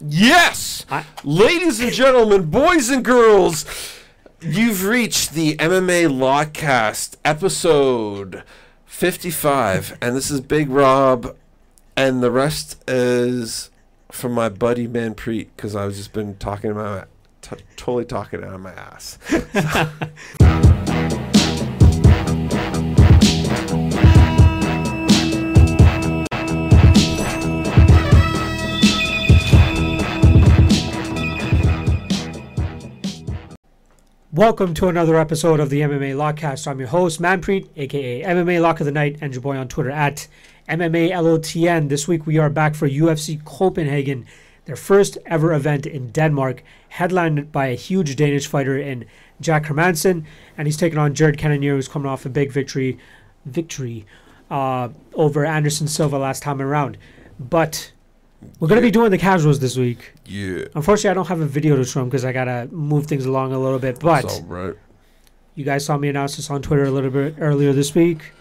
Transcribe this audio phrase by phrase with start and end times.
[0.00, 0.84] Yes!
[0.90, 3.64] I- Ladies and gentlemen, boys and girls,
[4.40, 8.42] you've reached the MMA Lockcast episode
[8.84, 9.96] 55.
[10.00, 11.36] And this is Big Rob.
[11.96, 13.70] And the rest is
[14.12, 17.08] from my buddy Manpreet because I've just been talking about
[17.40, 19.18] t- totally talking out of my ass.
[34.36, 36.66] Welcome to another episode of the MMA Lockcast.
[36.66, 39.90] I'm your host, Manpreet, aka MMA Lock of the Night, and your boy on Twitter
[39.90, 40.28] at
[40.68, 41.88] MMA LOTN.
[41.88, 44.26] This week we are back for UFC Copenhagen,
[44.66, 49.06] their first ever event in Denmark, headlined by a huge Danish fighter in
[49.40, 50.26] Jack Hermansson,
[50.58, 52.98] and he's taking on Jared Cannonier, who's coming off a big victory,
[53.46, 54.04] victory
[54.50, 56.98] uh, over Anderson Silva last time around.
[57.40, 57.90] But
[58.60, 60.12] we're gonna be doing the casuals this week.
[60.26, 60.64] Yeah.
[60.74, 63.52] Unfortunately, I don't have a video to show them because I gotta move things along
[63.52, 63.98] a little bit.
[64.00, 64.74] But So, right.
[65.54, 68.32] you guys saw me announce this on Twitter a little bit earlier this week.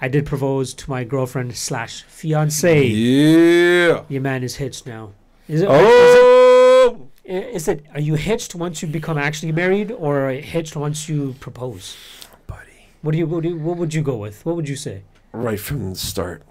[0.00, 2.86] I did propose to my girlfriend slash fiance.
[2.86, 4.02] Yeah.
[4.08, 5.12] Your man is hitched now.
[5.48, 5.74] Is it, Oh!
[5.74, 6.20] is it?
[6.22, 7.08] Oh!
[7.24, 7.84] Is it?
[7.94, 11.96] Are you hitched once you become actually married, or hitched once you propose?
[12.48, 12.88] Buddy.
[13.02, 13.26] What do you?
[13.26, 14.44] What, do you, what would you go with?
[14.44, 15.02] What would you say?
[15.32, 16.42] Right from the start.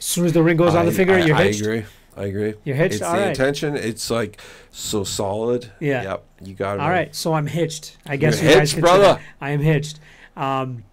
[0.00, 1.60] As soon as the ring goes on the finger, I, you're I hitched.
[1.60, 1.84] agree.
[2.16, 2.54] I agree.
[2.64, 2.96] You're hitched.
[2.96, 3.28] It's All the right.
[3.28, 3.76] intention.
[3.76, 5.70] It's like so solid.
[5.80, 6.02] Yeah.
[6.02, 6.24] Yep.
[6.42, 6.80] You got it.
[6.80, 7.96] All right, so I'm hitched.
[8.06, 9.20] I guess You're you guys hitched, say brother.
[9.40, 10.00] I am hitched.
[10.36, 10.84] Um,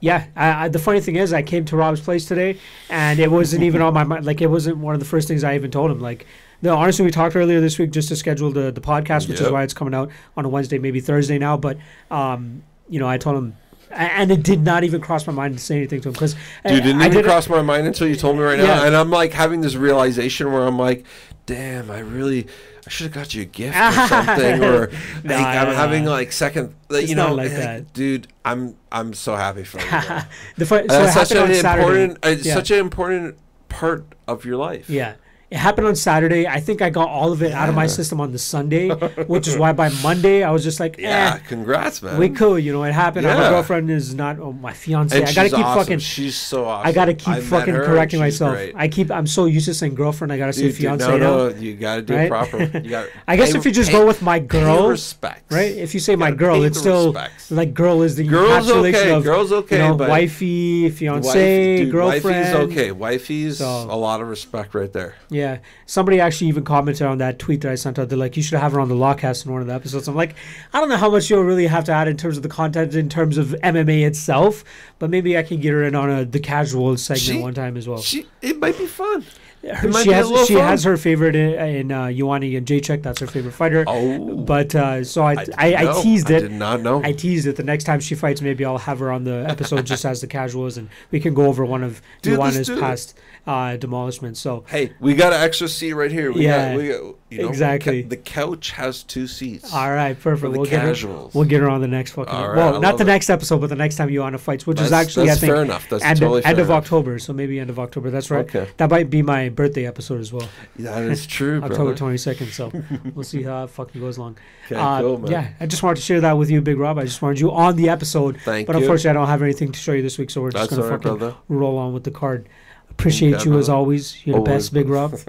[0.00, 0.26] yeah.
[0.34, 3.62] I, I, the funny thing is, I came to Rob's place today, and it wasn't
[3.62, 4.24] even on my mind.
[4.24, 6.00] Like, it wasn't one of the first things I even told him.
[6.00, 6.26] Like,
[6.62, 9.50] no, honestly, we talked earlier this week just to schedule the the podcast, which is
[9.50, 11.56] why it's coming out on a Wednesday, maybe Thursday now.
[11.56, 11.76] But
[12.10, 13.56] um, you know, I told him.
[13.94, 16.72] And it did not even cross my mind to say anything to him because Dude,
[16.72, 18.86] it didn't I even didn't- cross my mind until you told me right now, Yeah.
[18.86, 21.04] and I'm like having this realization where I'm like,
[21.46, 22.46] "Damn, I really,
[22.86, 24.86] I should have got you a gift or something." Or
[25.24, 27.92] like, I'm having like second, It's you not know, like that.
[27.92, 28.28] dude.
[28.44, 29.86] I'm I'm so happy for you.
[30.56, 32.02] the fu- so That's such an Saturday.
[32.04, 32.54] important, uh, Yeah.
[32.54, 33.36] such an important
[33.68, 34.88] part of your life.
[34.88, 35.14] Yeah.
[35.52, 36.46] It happened on Saturday.
[36.46, 38.88] I think I got all of it out of my system on the Sunday,
[39.26, 42.18] which is why by Monday I was just like, Yeah, eh, congrats, man.
[42.18, 42.58] we cool.
[42.58, 43.26] You know, it happened.
[43.26, 45.14] My girlfriend is not oh, my fiance.
[45.14, 45.82] And I gotta keep awesome.
[45.82, 45.98] fucking.
[45.98, 46.88] She's so awesome.
[46.88, 48.54] I gotta keep met fucking her, correcting myself.
[48.54, 48.74] great.
[48.76, 49.10] I keep.
[49.10, 50.32] I'm so used to saying girlfriend.
[50.32, 51.26] I gotta say Dude, dude, fiance no, now.
[51.36, 52.24] no, you gotta do Right?
[52.24, 52.62] it proper.
[52.78, 53.08] You got.
[53.28, 55.52] I guess if you just go with my girl, respect.
[55.52, 55.72] right?
[55.76, 57.50] If you say my girl, it's still respects.
[57.50, 59.10] like girl is the Girl's encapsulation okay.
[59.12, 59.76] of Girl's okay.
[59.76, 62.24] you know but wifey, fiance, wifey- dude, girlfriend.
[62.54, 62.92] Wifey's okay.
[62.92, 65.14] Wifey's a lot of respect right there.
[65.28, 65.41] Yeah,
[65.86, 68.08] somebody actually even commented on that tweet that I sent out.
[68.08, 70.14] They're like, "You should have her on the Lockcast in one of the episodes." I'm
[70.14, 70.34] like,
[70.72, 72.94] I don't know how much you'll really have to add in terms of the content,
[72.94, 74.64] in terms of MMA itself,
[74.98, 77.76] but maybe I can get her in on a the casual segment She- one time
[77.76, 78.00] as well.
[78.00, 79.24] She, it might be fun.
[79.62, 80.64] Her- she has she fun.
[80.64, 83.02] has her favorite in, in uh, Joanna Jędrzejczyk.
[83.02, 83.84] That's her favorite fighter.
[83.86, 86.02] Oh, But uh, so I I, I, know.
[86.02, 86.40] teased I it.
[86.40, 87.00] did not know.
[87.04, 87.56] I teased it.
[87.56, 90.26] The next time she fights, maybe I'll have her on the episode just as the
[90.26, 94.36] casuals, and we can go over one of Dude, Joanna's past uh, demolishments.
[94.40, 96.32] So hey, we got an extra seat right here.
[96.32, 98.02] We Yeah, got, we got, you know, exactly.
[98.02, 99.72] The couch has two seats.
[99.72, 100.52] all right, perfect.
[100.56, 101.28] We'll get her.
[101.34, 102.34] We'll get her on the next fucking.
[102.34, 103.06] Right, well, I not the it.
[103.06, 105.62] next episode, but the next time Joanna fights, which is actually that's I think fair
[105.62, 105.88] enough.
[105.88, 106.72] That's end, totally end of.
[106.72, 107.18] October.
[107.18, 108.10] So maybe end of October.
[108.10, 108.46] That's right.
[108.46, 110.48] Okay, That might be my birthday episode as well,
[110.78, 112.48] that is true, October twenty second.
[112.52, 112.70] So
[113.14, 114.38] we'll see how it fucking goes along.
[114.66, 116.98] Okay, Uh, cool, yeah, I just wanted to share that with you, Big Rob.
[116.98, 118.82] I just wanted you on the episode, Thank but you.
[118.82, 120.30] unfortunately, I don't have anything to show you this week.
[120.30, 121.36] So we're just gonna right, fucking brother.
[121.48, 122.48] roll on with the card.
[122.90, 124.24] Appreciate you as always.
[124.26, 125.14] You're the best, Big Rob.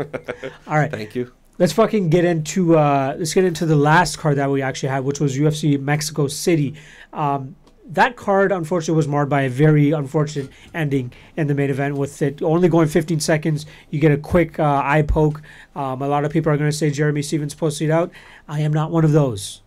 [0.67, 1.31] All right, Thank you.
[1.57, 5.03] let's fucking get into uh let's get into the last card that we actually had
[5.05, 6.73] which was ufc mexico city
[7.13, 7.55] um
[7.86, 12.22] that card unfortunately was marred by a very unfortunate ending in the main event with
[12.22, 15.42] it only going 15 seconds you get a quick uh, eye poke
[15.76, 18.12] um, a lot of people are going to say jeremy stephens posted it out
[18.48, 19.62] i am not one of those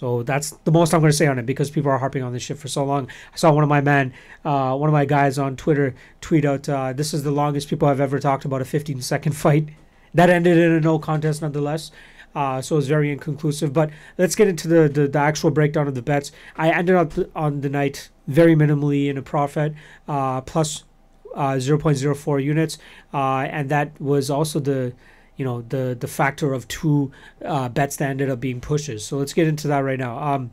[0.00, 2.32] so that's the most I'm going to say on it because people are harping on
[2.32, 3.06] this shit for so long.
[3.34, 4.14] I saw one of my man,
[4.46, 7.86] uh, one of my guys on Twitter tweet out, uh, "This is the longest people
[7.86, 9.68] have ever talked about a 15 second fight."
[10.14, 11.90] That ended in a no contest, nonetheless.
[12.34, 13.72] Uh, so it's very inconclusive.
[13.72, 16.32] But let's get into the, the, the actual breakdown of the bets.
[16.56, 19.74] I ended up on the night very minimally in a profit,
[20.06, 20.84] uh, plus
[21.34, 22.78] uh, 0.04 units,
[23.12, 24.92] uh, and that was also the
[25.36, 27.10] you know the the factor of two
[27.44, 29.04] uh, bets that ended up being pushes.
[29.04, 30.18] So let's get into that right now.
[30.18, 30.50] Um,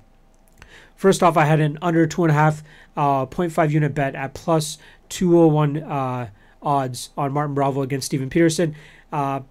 [0.95, 2.63] first off, I had an under two and a half,
[2.95, 4.77] uh, 0.5 unit bet at plus
[5.09, 6.29] 201 uh,
[6.61, 8.75] odds on Martin Bravo against Steven Peterson.
[9.11, 9.41] Uh,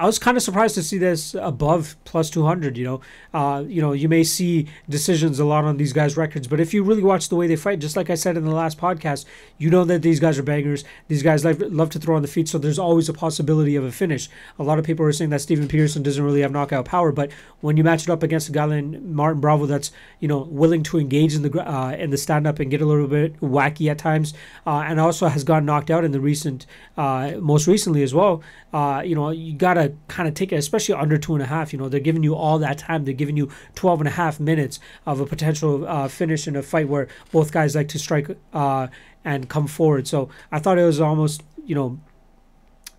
[0.00, 2.78] I was kind of surprised to see this above plus 200.
[2.78, 3.00] You know,
[3.34, 6.72] uh, you know, you may see decisions a lot on these guys' records, but if
[6.72, 9.26] you really watch the way they fight, just like I said in the last podcast,
[9.58, 10.84] you know that these guys are bangers.
[11.08, 13.84] These guys love, love to throw on the feet, so there's always a possibility of
[13.84, 14.30] a finish.
[14.58, 17.30] A lot of people are saying that Steven Peterson doesn't really have knockout power, but
[17.60, 20.82] when you match it up against a guy like Martin Bravo, that's you know willing
[20.84, 23.90] to engage in the uh, in the stand up and get a little bit wacky
[23.90, 24.32] at times,
[24.66, 26.64] uh, and also has gotten knocked out in the recent,
[26.96, 28.42] uh, most recently as well.
[28.72, 31.72] Uh, you know, you gotta kind of take it, especially under two and a half.
[31.72, 33.04] You know, they're giving you all that time.
[33.04, 36.62] They're giving you 12 and a half minutes of a potential uh, finish in a
[36.62, 38.88] fight where both guys like to strike uh,
[39.24, 40.06] and come forward.
[40.08, 42.00] So I thought it was almost, you know,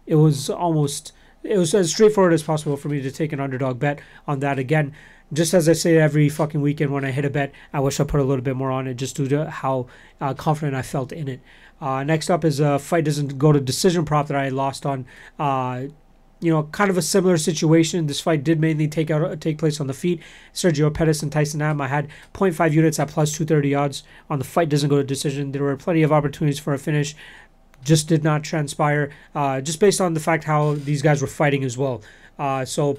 [0.06, 3.80] it was almost, it was as straightforward as possible for me to take an underdog
[3.80, 4.94] bet on that again.
[5.34, 8.04] Just as I say every fucking weekend when I hit a bet, I wish I
[8.04, 9.88] put a little bit more on it just due to how
[10.20, 11.42] uh, confident I felt in it.
[11.80, 15.06] Uh, next up is a fight doesn't go to decision prop that I lost on
[15.40, 15.84] uh,
[16.42, 18.08] you know, kind of a similar situation.
[18.08, 20.22] This fight did mainly take out take place on the feet.
[20.54, 21.80] Sergio Pettis and Tyson Nam.
[21.80, 24.68] I had 0.5 units at plus 230 odds on the fight.
[24.68, 25.52] Doesn't go to decision.
[25.52, 27.16] There were plenty of opportunities for a finish.
[27.84, 29.12] Just did not transpire.
[29.34, 32.02] Uh, just based on the fact how these guys were fighting as well.
[32.40, 32.98] Uh, so,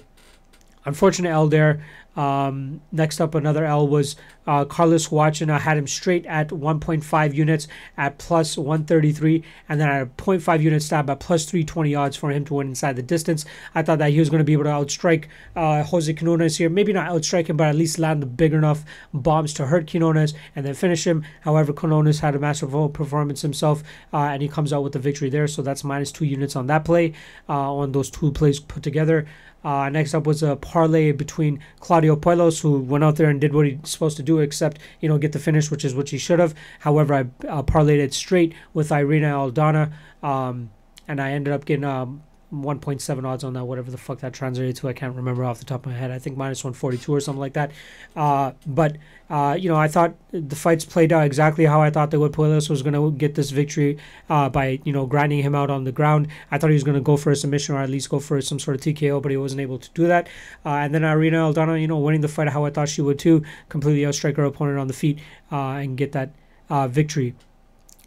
[0.84, 1.82] unfortunate L there.
[2.14, 5.11] Um, next up, another L was uh, Carlos.
[5.12, 10.61] I had him straight at 1.5 units at plus 133, and then had a 0.5
[10.61, 13.44] unit stab at plus 320 odds for him to win inside the distance.
[13.75, 15.26] I thought that he was going to be able to outstrike
[15.56, 16.69] uh, Jose Quinones here.
[16.69, 18.84] Maybe not outstrike him, but at least land the big enough
[19.14, 21.25] bombs to hurt Quinones and then finish him.
[21.43, 23.82] However, Quinones had a masterful performance himself,
[24.12, 25.49] uh, and he comes out with the victory there.
[25.49, 27.14] So that's minus two units on that play,
[27.49, 29.26] uh, on those two plays put together.
[29.64, 33.54] Uh, next up was a parlay between Claudio Puelles, who went out there and did
[33.54, 36.18] what he's supposed to do, except you know get the finish, which is what he
[36.18, 36.54] should have.
[36.80, 39.92] However, I uh, parlayed it straight with Irene Aldana,
[40.22, 40.70] um,
[41.06, 42.22] and I ended up getting um,
[42.52, 44.88] 1.7 odds on that, whatever the fuck that translated to.
[44.88, 46.10] I can't remember off the top of my head.
[46.10, 47.72] I think minus 142 or something like that.
[48.14, 48.99] Uh, but,
[49.31, 52.32] uh, you know, I thought the fights played out exactly how I thought they would.
[52.32, 55.84] Puelles was going to get this victory uh, by, you know, grinding him out on
[55.84, 56.28] the ground.
[56.50, 58.40] I thought he was going to go for a submission or at least go for
[58.43, 60.28] some sort of TKO, but he wasn't able to do that.
[60.64, 63.19] Uh, and then Irene Aldana, you know, winning the fight how I thought she would
[63.19, 65.19] too, completely outstrike her opponent on the feet
[65.50, 66.31] uh, and get that
[66.69, 67.34] uh, victory.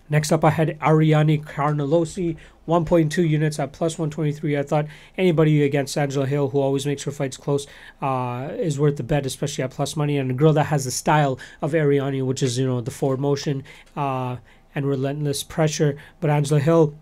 [0.10, 2.38] Next up, I had Ariane Carnelossi,
[2.68, 4.58] 1.2 units at plus 123.
[4.58, 4.86] I thought
[5.18, 7.66] anybody against Angela Hill, who always makes her fights close,
[8.02, 10.18] uh, is worth the bet, especially at plus money.
[10.18, 13.20] And a girl that has the style of Ariane, which is, you know, the forward
[13.20, 13.64] motion
[13.96, 14.38] uh,
[14.76, 15.98] and relentless pressure.
[16.20, 16.96] But Angela Hill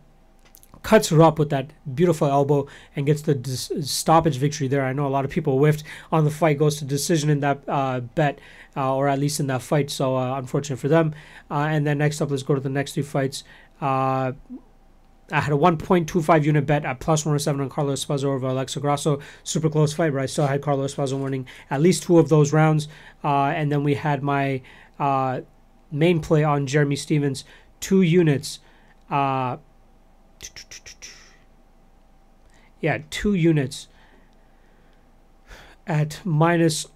[0.84, 4.84] cuts her up with that beautiful elbow and gets the dis- stoppage victory there.
[4.84, 7.62] I know a lot of people whiffed on the fight, goes to decision in that
[7.68, 8.40] uh, bet,
[8.76, 9.90] uh, or at least in that fight.
[9.90, 11.16] So uh, unfortunate for them.
[11.50, 13.46] Uh, and then next up, let's go to the next two fights.
[13.82, 14.34] Uh,
[15.32, 19.20] I had a 1.25 unit bet at plus 107 on Carla Esparza over Alexa Grasso.
[19.44, 22.52] Super close fight, but I still had Carla Esparza winning at least two of those
[22.52, 22.90] rounds.
[23.24, 24.62] And then we had my
[25.92, 27.46] main play on Jeremy Stephens,
[27.80, 28.60] two units.
[29.10, 29.58] Uh,
[32.82, 33.88] yeah, two units
[35.88, 36.88] at minus.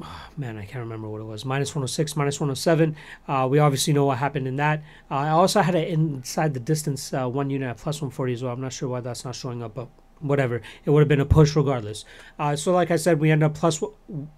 [0.00, 1.44] Oh, man, I can't remember what it was.
[1.44, 2.96] Minus 106, minus 107.
[3.26, 4.80] Uh, we obviously know what happened in that.
[5.10, 8.42] Uh, I also had it inside the distance, uh, one unit at plus 140 as
[8.42, 8.52] well.
[8.52, 9.88] I'm not sure why that's not showing up, but
[10.20, 10.62] whatever.
[10.84, 12.04] It would have been a push regardless.
[12.38, 13.82] Uh, so, like I said, we end up plus,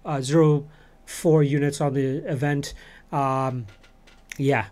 [0.03, 0.67] uh, zero
[1.05, 2.73] four units on the event.
[3.11, 3.67] Um,
[4.37, 4.67] yeah,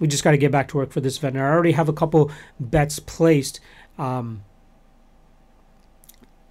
[0.00, 1.36] we just got to get back to work for this event.
[1.36, 3.60] I already have a couple bets placed,
[3.98, 4.42] um,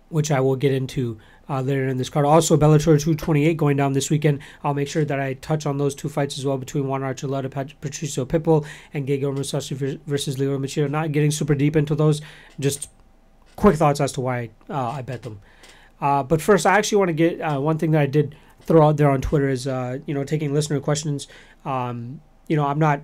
[0.07, 1.19] which I will get into
[1.50, 2.25] uh, later in this card.
[2.25, 4.39] Also, Bellator 228 going down this weekend.
[4.63, 7.50] I'll make sure that I touch on those two fights as well between Juan Archuleta,
[7.50, 10.89] Pat- Patricio Pitbull, and Gegard Mousasi versus Lyoto Machida.
[10.89, 12.22] Not getting super deep into those,
[12.60, 12.89] just
[13.56, 15.41] quick thoughts as to why uh, I bet them.
[16.00, 18.88] Uh, but first, I actually want to get uh, one thing that I did throw
[18.88, 21.27] out there on Twitter is, uh, you know, taking listener questions.
[21.65, 23.01] Um, you know, I'm not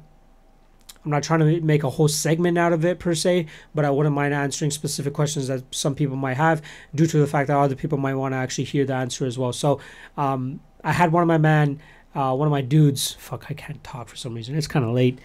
[1.06, 3.46] I'm not trying to make a whole segment out of it per se,
[3.76, 6.64] but I wouldn't mind answering specific questions that some people might have
[6.96, 9.38] due to the fact that other people might want to actually hear the answer as
[9.38, 9.54] well.
[9.54, 9.80] So
[10.18, 11.80] um, I had one of my man,
[12.16, 13.14] uh, one of my dudes.
[13.14, 14.56] Fuck, I can't talk for some reason.
[14.56, 15.20] It's kind of late.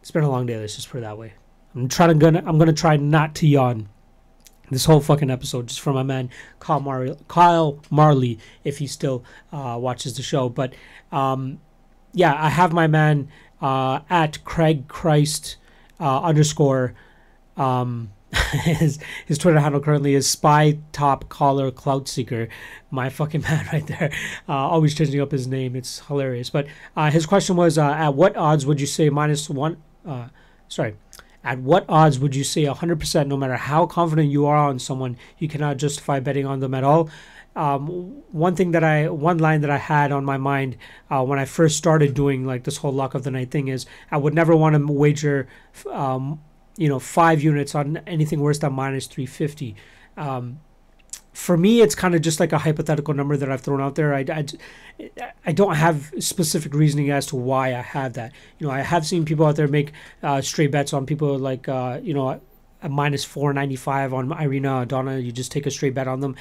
[0.00, 0.58] It's been a long day.
[0.58, 1.32] Let's just put it that way.
[1.74, 3.88] I'm trying to gonna I'm gonna try not to yawn
[4.70, 9.24] this whole fucking episode just for my man Kyle Marley, Kyle Marley if he still
[9.52, 10.48] uh, watches the show.
[10.48, 10.74] But
[11.10, 11.60] um,
[12.12, 13.28] yeah, I have my man
[13.60, 15.56] uh, at Craig Christ
[16.00, 16.94] uh, underscore.
[17.56, 18.10] Um,
[18.52, 22.48] his his Twitter handle currently is Spy Top Caller Clout Seeker.
[22.90, 24.10] My fucking man right there.
[24.48, 25.76] Uh, always changing up his name.
[25.76, 26.50] It's hilarious.
[26.50, 29.76] But uh, his question was, uh, at what odds would you say minus one?
[30.06, 30.28] Uh,
[30.68, 30.96] sorry,
[31.42, 35.16] At what odds would you say 100%, no matter how confident you are on someone,
[35.38, 37.08] you cannot justify betting on them at all?
[37.56, 40.76] Um, one thing that I, one line that I had on my mind
[41.10, 43.86] uh, when I first started doing like this whole luck of the night thing is
[44.10, 45.46] I would never want to wager,
[45.90, 46.40] um,
[46.76, 49.76] you know, five units on anything worse than minus 350.
[50.16, 50.60] Um,
[51.32, 54.14] for me, it's kind of just like a hypothetical number that I've thrown out there.
[54.14, 54.46] I, I,
[55.44, 58.32] I don't have specific reasoning as to why I have that.
[58.58, 59.92] You know, I have seen people out there make
[60.22, 62.40] uh, straight bets on people like, uh, you know,
[62.82, 65.22] a minus 495 on Irene Aldana.
[65.24, 66.36] You just take a straight bet on them.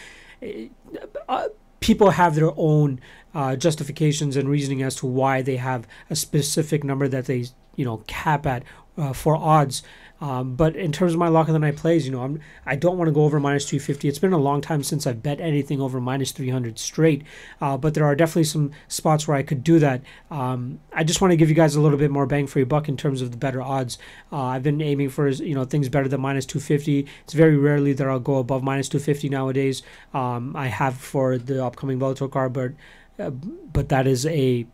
[1.27, 1.47] Uh,
[1.79, 3.00] people have their own
[3.33, 7.45] uh, justifications and reasoning as to why they have a specific number that they,
[7.75, 8.63] you know, cap at
[8.97, 9.83] uh, for odds.
[10.24, 12.77] Um, but in terms of my lock of the night plays, you know, I'm I
[12.77, 14.08] don't want to go over minus 350.
[14.08, 17.24] It's been a long time since I've bet anything over minus 300 straight.
[17.60, 20.01] Uh, but there are definitely some spots where I could do that.
[20.32, 22.65] Um, I just want to give you guys a little bit more bang for your
[22.65, 23.98] buck in terms of the better odds.
[24.32, 27.06] Uh, I've been aiming for you know things better than minus 250.
[27.25, 29.84] It's very rarely that I'll go above minus 250 nowadays.
[30.13, 32.72] Um, I have for the upcoming Bellator card, but
[33.20, 34.65] uh, but that is a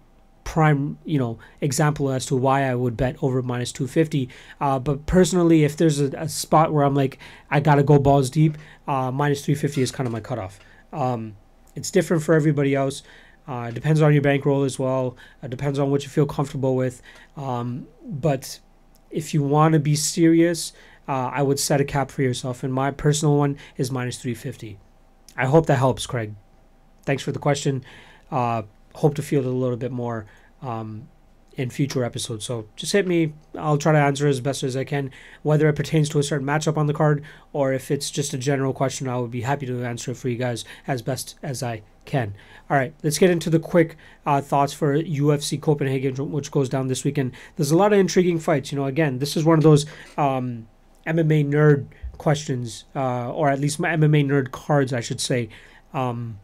[0.44, 4.30] prime you know example as to why I would bet over minus 250
[4.60, 7.20] uh, but personally if there's a, a, spot where I'm like
[7.52, 10.60] I gotta go balls deep uh, minus 350 is kind of my cutoff.
[10.92, 11.36] Um,
[11.76, 13.04] it's different for everybody else.
[13.48, 15.16] Uh, depends on your bankroll as well.
[15.44, 17.02] It depends on what you feel comfortable with.
[17.38, 18.60] Um, but
[19.12, 20.74] if you want to be serious
[21.10, 22.64] uh, I would set a cap for yourself.
[22.64, 24.78] And my personal one is minus 350
[25.36, 26.36] I hope that helps Craig.
[27.04, 27.84] Thanks for the question.
[28.30, 28.64] Uh,
[28.96, 30.26] hope to field a little bit more
[30.62, 31.08] um,
[31.60, 32.46] in future episodes.
[32.46, 33.34] So just hit me.
[33.58, 35.12] I'll try to answer as best as I can,
[35.44, 38.38] whether it pertains to a certain matchup on the card or if it's just a
[38.38, 39.08] general question.
[39.08, 42.34] I would be happy to answer it for you guys as best as I can.
[42.70, 46.88] All right, let's get into the quick uh, thoughts for UFC Copenhagen, which goes down
[46.88, 47.34] this weekend.
[47.56, 48.72] There's a lot of intriguing fights.
[48.72, 49.86] You know, again, this is one of those
[50.18, 50.68] um,
[51.06, 55.50] MMA nerd questions, uh, or at least my MMA nerd cards, I should say.
[55.94, 56.40] Um,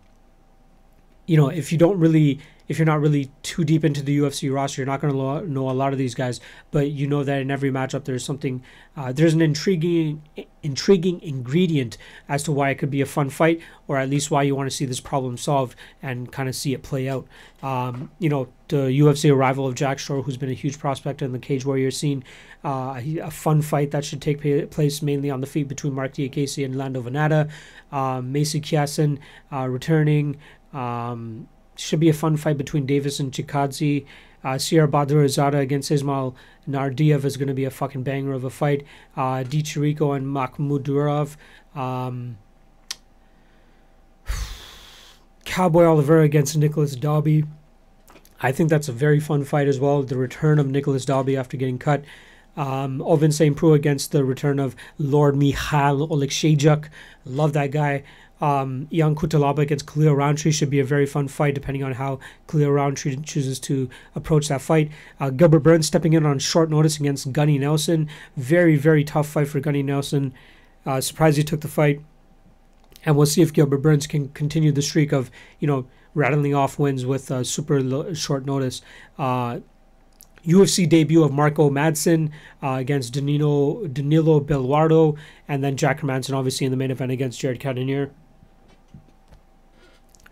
[1.25, 4.53] you know, if you don't really if you're not really too deep into the UFC
[4.53, 6.39] roster, you're not going to know a lot of these guys.
[6.72, 8.63] But you know that in every matchup, there's something,
[8.98, 10.24] uh, there's an intriguing,
[10.63, 14.41] intriguing ingredient as to why it could be a fun fight, or at least why
[14.44, 17.27] you want to see this problem solved and kind of see it play out.
[17.62, 21.34] Um, you know, the UFC arrival of Jack Shore, who's been a huge prospect in
[21.34, 22.24] the Cage Warrior scene,
[22.63, 26.65] uh, a fun fight that should take place mainly on the feet between Marc Diakiese
[26.65, 27.50] and Lando Vannata.
[27.91, 29.20] Um, Macy Chiasson
[29.53, 30.38] uh, returning.
[30.75, 34.05] Um, should be a fun fight between Davis and Chikadze.
[34.44, 36.36] Uh, Siyar Bahadurzada against Ismail
[36.70, 38.86] Naurdiev is going to be a fucking banger of a fight.
[39.17, 41.36] Uh, Di Chirico and Makhmud Muradov.
[41.79, 42.38] Um,
[45.46, 47.46] Cowboy Oliveira against Nicholas Dalby.
[48.41, 50.03] I think that's a very fun fight as well.
[50.03, 52.03] The return of Nicholas Dalby after getting cut.
[52.58, 53.55] Um, Ovince St.
[53.55, 56.89] Preux against the return of Lord Mikhail Oleksiejczuk.
[57.25, 58.03] Love that guy.
[58.46, 62.20] Um, Ion Cutelaba against Khalil Rountree should be a very fun fight, depending on how
[62.48, 64.92] Khalil Rountree chooses to approach that fight.
[65.20, 68.08] Uh, Gilbert Burns stepping in on short notice against Gunnar Nelson.
[68.38, 70.32] Very, very tough fight for Gunnar Nelson.
[70.86, 72.02] Uh, surprised he took the fight.
[73.04, 76.78] And we'll see if Gilbert Burns can continue the streak of, you know, rattling off
[76.78, 78.84] wins with uh, super lo- short notice.
[79.18, 79.62] Uh,
[80.46, 82.30] UFC debut of Marco Madsen
[82.62, 87.40] uh, against Danilo, Danilo Belluardo, and then Jack Hermansson obviously in the main event against
[87.40, 88.12] Jared Cannonier.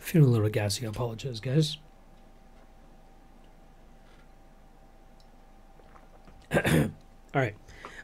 [0.04, 0.86] Feeling a little gassy.
[0.86, 1.78] I apologize, guys.
[6.54, 6.92] All
[7.34, 7.56] right.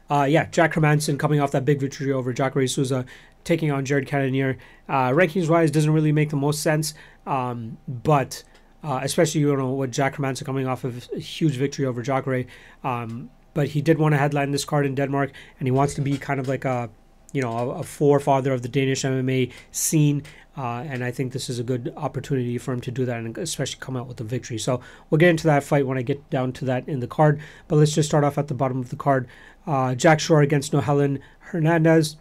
[0.08, 3.04] Uh, yeah, Jack Hermansson coming off that big victory over Jacare Souza,
[3.44, 4.56] taking on Jared Cannonier.
[4.88, 6.94] Uh, rankings wise, doesn't really make the most sense,
[7.26, 8.44] um, but
[8.82, 12.46] uh, especially you know with Jack Hermansson coming off of a huge victory over Jacare.
[12.82, 16.00] Um, but he did want to headline this card in Denmark, and he wants to
[16.00, 16.88] be kind of like a
[17.32, 20.22] you know a, a forefather of the Danish MMA scene.
[20.60, 23.38] Uh, and I think this is a good opportunity for him to do that and
[23.38, 24.58] especially come out with a victory.
[24.58, 27.40] So we'll get into that fight when I get down to that in the card.
[27.66, 29.26] But let's just start off at the bottom of the card.
[29.66, 32.16] Uh, Jack Shore against Nohelin Hernandez.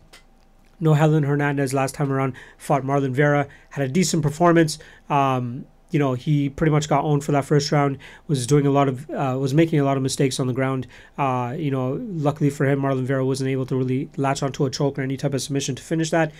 [0.81, 4.79] Nohelin Hernandez last time around fought Marlon Vera, had a decent performance.
[5.09, 7.97] Um, you know, he pretty much got owned for that first round.
[8.27, 10.87] Was doing a lot of, uh, was making a lot of mistakes on the ground.
[11.17, 14.69] Uh, you know, luckily for him, Marlon Vera wasn't able to really latch onto a
[14.69, 16.31] choke or any type of submission to finish that.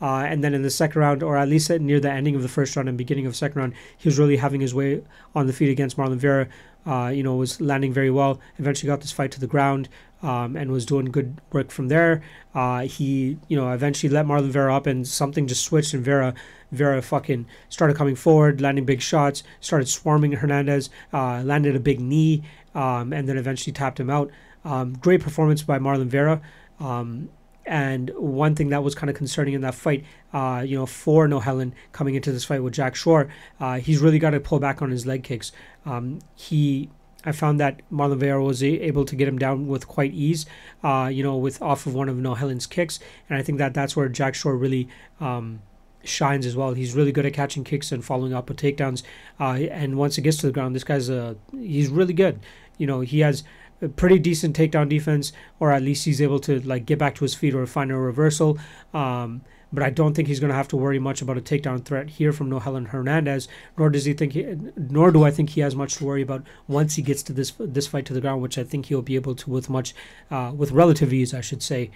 [0.00, 2.48] Uh, and then in the second round, or at least near the ending of the
[2.48, 5.02] first round and beginning of second round, he was really having his way
[5.34, 6.48] on the feet against Marlon Vera.
[6.86, 8.40] Uh, you know, was landing very well.
[8.58, 9.88] Eventually got this fight to the ground
[10.22, 12.22] um, and was doing good work from there.
[12.54, 16.34] Uh, he, you know, eventually let Marlon Vera up and something just switched and Vera,
[16.72, 22.00] Vera fucking started coming forward, landing big shots, started swarming Hernandez, uh, landed a big
[22.00, 22.42] knee,
[22.74, 24.30] um, and then eventually tapped him out.
[24.64, 26.40] Um, great performance by Marlon Vera.
[26.80, 27.30] Um,
[27.64, 31.28] and one thing that was kind of concerning in that fight, uh, you know, for
[31.28, 33.28] Nohelin coming into this fight with Jack Shore,
[33.60, 35.52] uh, he's really got to pull back on his leg kicks.
[35.84, 36.88] Um, he
[37.24, 40.46] I found that Marlon Vera was able to get him down with quite ease,
[40.84, 43.96] uh, you know, with off of one of Nohelin's kicks, and I think that that's
[43.96, 44.88] where Jack Shore really
[45.20, 45.60] um,
[46.04, 46.74] shines as well.
[46.74, 49.02] He's really good at catching kicks and following up with takedowns,
[49.40, 52.40] uh, and once it gets to the ground, this guy's a he's really good.
[52.76, 53.42] You know, he has
[53.82, 57.24] a pretty decent takedown defense, or at least he's able to like get back to
[57.24, 58.58] his feet or find a reversal.
[58.94, 61.84] Um, but I don't think he's going to have to worry much about a takedown
[61.84, 63.48] threat here from Nohelin Hernandez.
[63.76, 66.46] Nor does he think, he, nor do I think he has much to worry about
[66.66, 69.16] once he gets to this this fight to the ground, which I think he'll be
[69.16, 69.94] able to with much,
[70.30, 71.90] uh, with relative ease, I should say.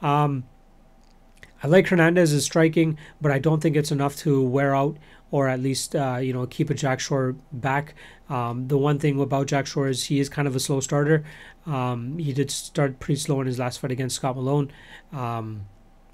[0.00, 0.44] Um,
[1.62, 4.98] I like Hernandez's striking, but I don't think it's enough to wear out
[5.30, 7.94] or at least uh, you know keep a Jack Shore back.
[8.28, 11.24] Um, the one thing about Jack Shore is he is kind of a slow starter.
[11.66, 14.70] Um, he did start pretty slow in his last fight against Scott Malone.
[15.12, 15.66] Um,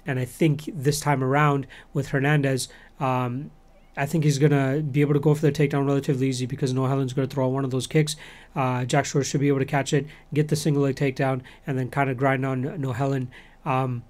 [0.05, 2.67] and I think this time around with Hernandez,
[2.99, 3.51] um,
[3.95, 6.73] I think he's going to be able to go for the takedown relatively easy because
[6.73, 8.15] Nohelin's going to throw one of those kicks.
[8.55, 11.77] Uh, Jack Shore should be able to catch it, get the single leg takedown, and
[11.77, 13.27] then kind of grind on Nohelin.
[13.65, 14.03] Um,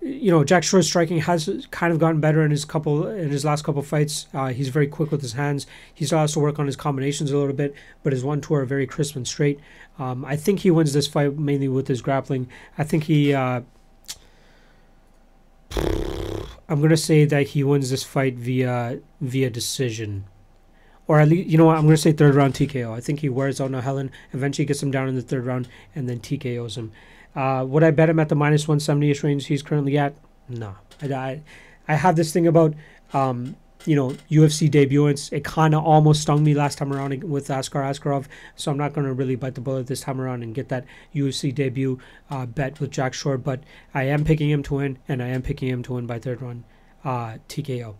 [0.00, 3.44] you know, Jack Shore's striking has kind of gotten better in his couple in his
[3.44, 4.26] last couple fights.
[4.32, 5.66] Uh, he's very quick with his hands.
[5.92, 8.54] He still has to work on his combinations a little bit, but his one two
[8.54, 9.58] are very crisp and straight.
[9.98, 12.48] Um, I think he wins this fight mainly with his grappling.
[12.76, 13.62] I think he uh,
[16.68, 20.24] I'm gonna say that he wins this fight via via decision,
[21.06, 22.92] or at least you know what I'm gonna say third round TKO.
[22.92, 26.08] I think he wears out Helen, eventually gets him down in the third round, and
[26.08, 26.92] then TKOs him.
[27.34, 30.14] Uh, would I bet him at the minus 170ish range he's currently at?
[30.48, 31.42] No, I, I,
[31.86, 32.74] I have this thing about
[33.12, 35.32] um, you know, UFC debuts.
[35.32, 38.92] It kind of almost stung me last time around with Askar Askarov, so I'm not
[38.92, 41.98] going to really bite the bullet this time around and get that UFC debut
[42.30, 43.38] uh, bet with Jack Shore.
[43.38, 43.60] But
[43.94, 46.42] I am picking him to win, and I am picking him to win by third
[46.42, 46.64] round
[47.04, 47.94] uh, TKO.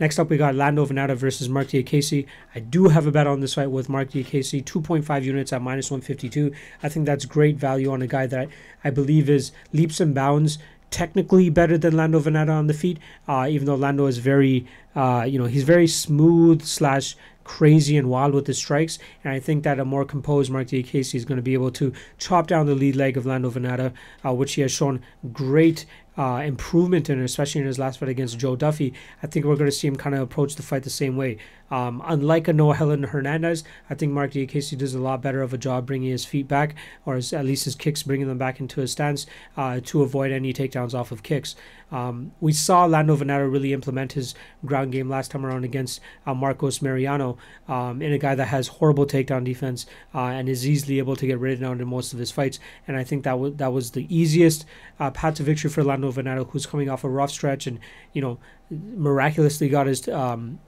[0.00, 2.26] Next up, we got Lando Vannata versus Marc Diakiese.
[2.54, 5.90] I do have a bet on this fight with Marc Diakiese, 2.5 units at minus
[5.90, 6.52] 152.
[6.82, 8.48] I think that's great value on a guy that
[8.82, 10.58] I believe is leaps and bounds
[10.90, 15.24] technically better than Lando Vannata on the feet, uh, even though Lando is very, uh,
[15.28, 18.98] you know, he's very smooth slash crazy and wild with his strikes.
[19.24, 21.92] And I think that a more composed Marc Casey is going to be able to
[22.18, 23.92] chop down the lead leg of Lando Vannata,
[24.24, 25.00] uh, which he has shown
[25.32, 25.86] great
[26.18, 28.92] uh, improvement in, especially in his last fight against Joe Duffy.
[29.22, 31.38] I think we're going to see him kind of approach the fight the same way.
[31.70, 35.58] Um, unlike a Nohelin Hernandez, I think Marc Diakiese does a lot better of a
[35.58, 38.80] job bringing his feet back, or his, at least his kicks, bringing them back into
[38.80, 39.26] his stance
[39.56, 41.54] uh, to avoid any takedowns off of kicks.
[41.90, 46.34] Um, we saw Lando Vannata really implement his ground game last time around against uh,
[46.34, 50.98] Marcos Mariano, um, in a guy that has horrible takedown defense uh, and is easily
[50.98, 52.58] able to get ridden out in most of his fights.
[52.86, 54.66] And I think that w- that was the easiest
[55.00, 57.78] uh, path to victory for Lando Vannata, who's coming off a rough stretch and
[58.12, 58.38] you know
[58.70, 60.58] miraculously got his um,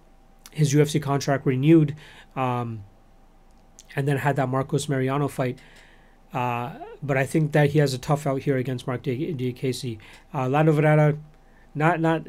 [0.50, 1.96] his UFC contract renewed,
[2.36, 2.84] um,
[3.96, 5.58] and then had that Marcos Mariano fight.
[6.32, 9.98] Uh, but I think that he has a tough out here against Marc Diakiese.
[10.32, 11.18] Uh, Lando
[11.74, 12.26] not not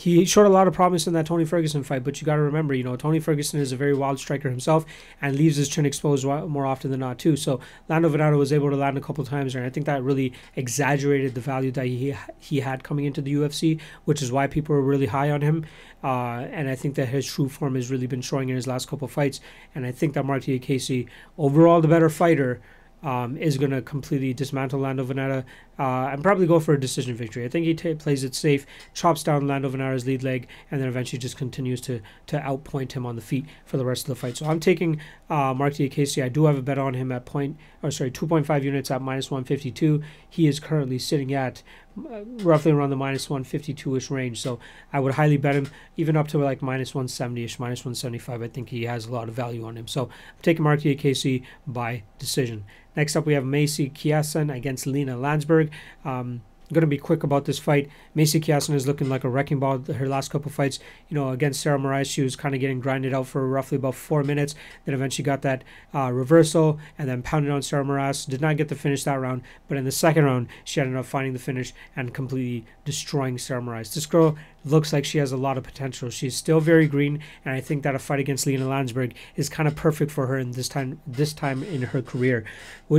[0.00, 2.42] he showed a lot of promise in that Tony Ferguson fight, but you got to
[2.42, 4.86] remember, you know, Tony Ferguson is a very wild striker himself
[5.20, 7.36] and leaves his chin exposed more often than not too.
[7.36, 10.02] So Lando Vannata was able to land a couple times there, and I think that
[10.02, 14.46] really exaggerated the value that he he had coming into the UFC, which is why
[14.46, 15.66] people were really high on him.
[16.02, 18.88] Uh, and I think that his true form has really been showing in his last
[18.88, 19.40] couple fights.
[19.74, 22.62] And I think that Mark Casey, overall the better fighter,
[23.02, 25.44] um, is going to completely dismantle Lando Vannata
[25.78, 27.44] uh, and probably go for a decision victory.
[27.44, 31.18] I think he plays it safe, chops down Lando Vannata's lead leg, and then eventually
[31.18, 34.36] just continues to to outpoint him on the feet for the rest of the fight.
[34.36, 36.22] So I'm taking uh, Marc Diakiese.
[36.22, 39.30] I do have a bet on him at point, or sorry, 2.5 units at minus
[39.30, 40.02] 152.
[40.28, 41.62] He is currently sitting at
[41.96, 44.40] roughly around the minus 152ish range.
[44.40, 44.58] So
[44.92, 48.42] I would highly bet him, even up to like minus 170ish, minus 175.
[48.42, 49.86] I think he has a lot of value on him.
[49.88, 52.64] So I'm taking Marc Diakiese by decision.
[52.96, 55.70] Next up, we have Macy Chiasson against Lina Landsberg.
[56.04, 57.88] Um, going to be quick about this fight.
[58.14, 59.78] Macy Chiasson is looking like a wrecking ball.
[59.78, 60.78] Her last couple fights,
[61.08, 63.94] you know, against Sarah Moraes, she was kind of getting grinded out for roughly about
[63.94, 64.54] four minutes.
[64.84, 68.28] Then eventually got that uh, reversal and then pounded on Sarah Moraes.
[68.28, 71.06] Did not get the finish that round, but in the second round, she ended up
[71.06, 73.94] finding the finish and completely destroying Sarah Moraes.
[73.94, 76.10] This girl looks like she has a lot of potential.
[76.10, 79.66] She's still very green, and I think that a fight against Lina Landsberg is kind
[79.66, 82.44] of perfect for her in this time this time in her career.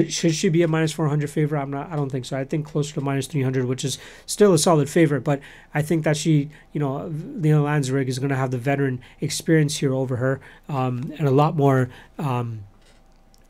[0.07, 1.61] Should she be a minus 400 favorite?
[1.61, 1.91] I'm not.
[1.91, 2.37] I don't think so.
[2.37, 5.23] I think closer to minus 300, which is still a solid favorite.
[5.23, 5.41] But
[5.73, 9.77] I think that she, you know, Lina Landsberg is going to have the veteran experience
[9.77, 11.89] here over her, um, and a lot more.
[12.17, 12.63] Um,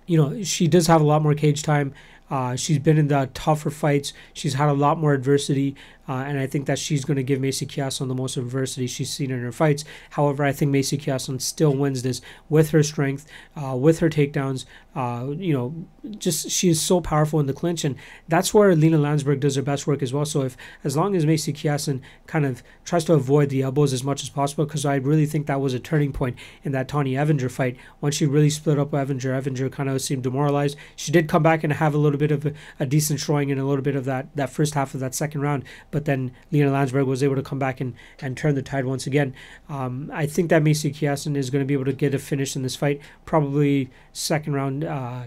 [0.07, 1.93] you know, she does have a lot more cage time.
[2.31, 4.13] Uh, she's been in the tougher fights.
[4.33, 5.75] She's had a lot more adversity,
[6.07, 9.11] uh, and I think that she's going to give Macy Chiasson the most adversity she's
[9.11, 9.85] seen in her fights.
[10.11, 14.65] However, I think Macy Chiasson still wins this with her strength, uh, with her takedowns.
[14.93, 15.73] Uh, you know,
[16.17, 17.95] just she is so powerful in the clinch, and
[18.27, 20.25] that's where Lina Landsberg does her best work as well.
[20.25, 24.03] So if as long as Macy Chiasson kind of tries to avoid the elbows as
[24.03, 27.25] much as possible, because I really think that was a turning point in that Tonya
[27.25, 29.41] Evinger fight when she really split up Evinger.
[29.41, 30.75] Evinger kind of seemed demoralized.
[30.95, 33.59] She did come back and have a little bit of a, a decent showing in
[33.59, 36.71] a little bit of that that first half of that second round, but then Lina
[36.71, 39.33] Landsberg was able to come back and, and turn the tide once again.
[39.69, 42.55] Um, I think that Macy Chiasson is going to be able to get a finish
[42.55, 45.23] in this fight, probably second round uh,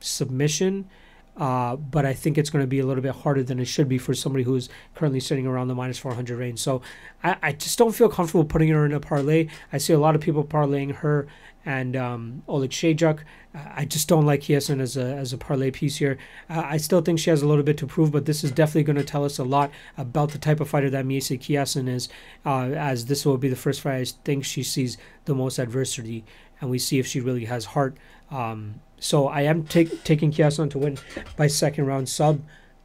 [0.00, 0.88] submission.
[1.34, 3.88] Uh, but I think it's going to be a little bit harder than it should
[3.88, 6.58] be for somebody who's currently sitting around the minus 400 range.
[6.58, 6.82] So
[7.24, 9.48] I, I just don't feel comfortable putting her in a parlay.
[9.72, 11.26] I see a lot of people parlaying her
[11.64, 13.20] and um, Oleksiejczuk.
[13.54, 16.16] I just don't like Chiasson as a as a parlay piece here.
[16.48, 18.84] Uh, I still think she has a little bit to prove, but this is definitely
[18.84, 22.08] going to tell us a lot about the type of fighter that Macy Chiasson is,
[22.46, 24.96] uh, as this will be the first fight I think she sees
[25.26, 26.24] the most adversity,
[26.60, 27.96] and we see if she really has heart.
[28.30, 30.96] Um, so I am take, taking Chiasson to win
[31.36, 32.40] by second round sub.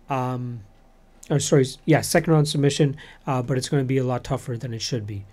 [0.09, 0.61] Um,
[1.29, 4.57] or sorry, yeah, second round submission, uh, but it's going to be a lot tougher
[4.57, 5.25] than it should be.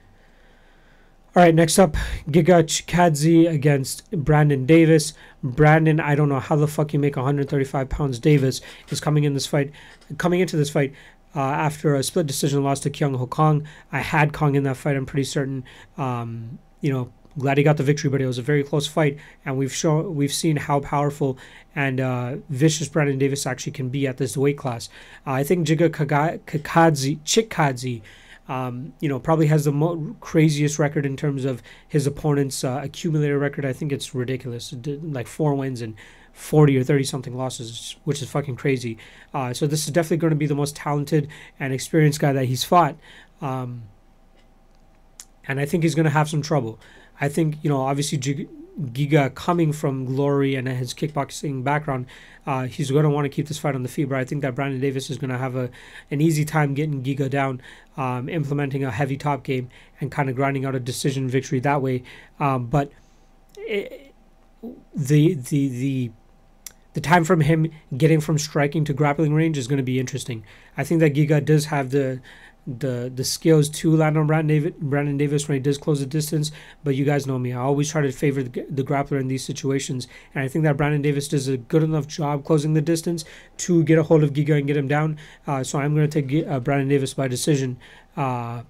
[1.36, 1.96] All right, next up,
[2.30, 5.14] Giga Chikadze against Brandon Davis.
[5.42, 8.20] Brandon, I don't know how the fuck you make 135 pounds.
[8.20, 9.72] Davis is coming in this fight,
[10.16, 10.92] coming into this fight
[11.34, 13.66] uh, after a split decision loss to Kyung Ho Kang.
[13.90, 14.94] I had Kang in that fight.
[14.94, 15.64] I'm pretty certain.
[15.98, 19.18] Um, you know, glad he got the victory, but it was a very close fight,
[19.44, 21.36] and we've shown we've seen how powerful
[21.74, 24.88] and uh, vicious Brandon Davis actually can be at this weight class.
[25.26, 28.02] Uh, I think Giga Chikadze, Chikadze
[28.48, 32.80] um, you know, probably has the mo- craziest record in terms of his opponent's uh,
[32.82, 33.64] accumulated record.
[33.64, 35.94] I think it's ridiculous, like four wins and
[36.32, 38.98] 40 or 30 something losses, which is fucking crazy.
[39.32, 41.28] Uh, so this is definitely going to be the most talented
[41.58, 42.96] and experienced guy that he's fought.
[43.40, 43.84] Um,
[45.46, 46.78] and I think he's going to have some trouble.
[47.20, 48.18] I think, you know, obviously
[48.80, 52.06] Giga coming from Glory and his kickboxing background,
[52.46, 54.08] uh, he's going to want to keep this fight on the feet.
[54.08, 55.70] But I think that Brandon Davis is going to have a
[56.10, 57.62] an easy time getting Giga down,
[57.96, 59.68] um, implementing a heavy top game,
[60.00, 62.02] and kind of grinding out a decision victory that way.
[62.40, 62.90] Um, but
[63.56, 64.12] it,
[64.94, 66.10] the the the
[66.94, 70.44] the time from him getting from striking to grappling range is going to be interesting.
[70.76, 72.20] I think that Giga does have the
[72.66, 76.06] the the skills to land on Brandon Davis, Brandon Davis when he does close the
[76.06, 76.50] distance.
[76.82, 79.44] But you guys know me; I always try to favor the, the, grappler in these
[79.44, 83.24] situations, and I think that Brandon Davis does a good enough job closing the distance
[83.58, 85.18] to get a hold of Giga and get him down.
[85.46, 87.78] Uh, so I'm going to take uh, Brandon Davis by decision,
[88.16, 88.62] uh,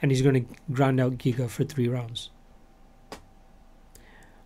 [0.00, 2.30] and he's going to ground out Giga for three rounds.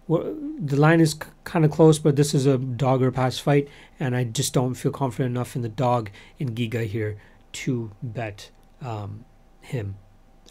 [0.09, 1.15] Well, the line is
[1.45, 3.69] kind of close, but this is a dog or pass fight,
[4.01, 7.17] and I just don't feel confident enough in the dog in Giga here
[7.53, 9.25] to bet um,
[9.61, 9.97] him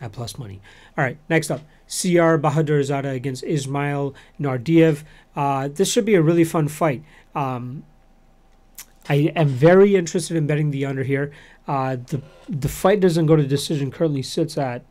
[0.01, 0.61] at plus money.
[0.97, 5.03] All right, next up, Siyar Bahadurzada against Ismail Naurdiev.
[5.35, 7.03] Uh, this should be a really fun fight.
[7.35, 7.83] Um,
[9.07, 11.31] I am very interested in betting the under here.
[11.67, 13.91] Uh, the the fight doesn't go to decision.
[13.91, 14.83] Currently sits at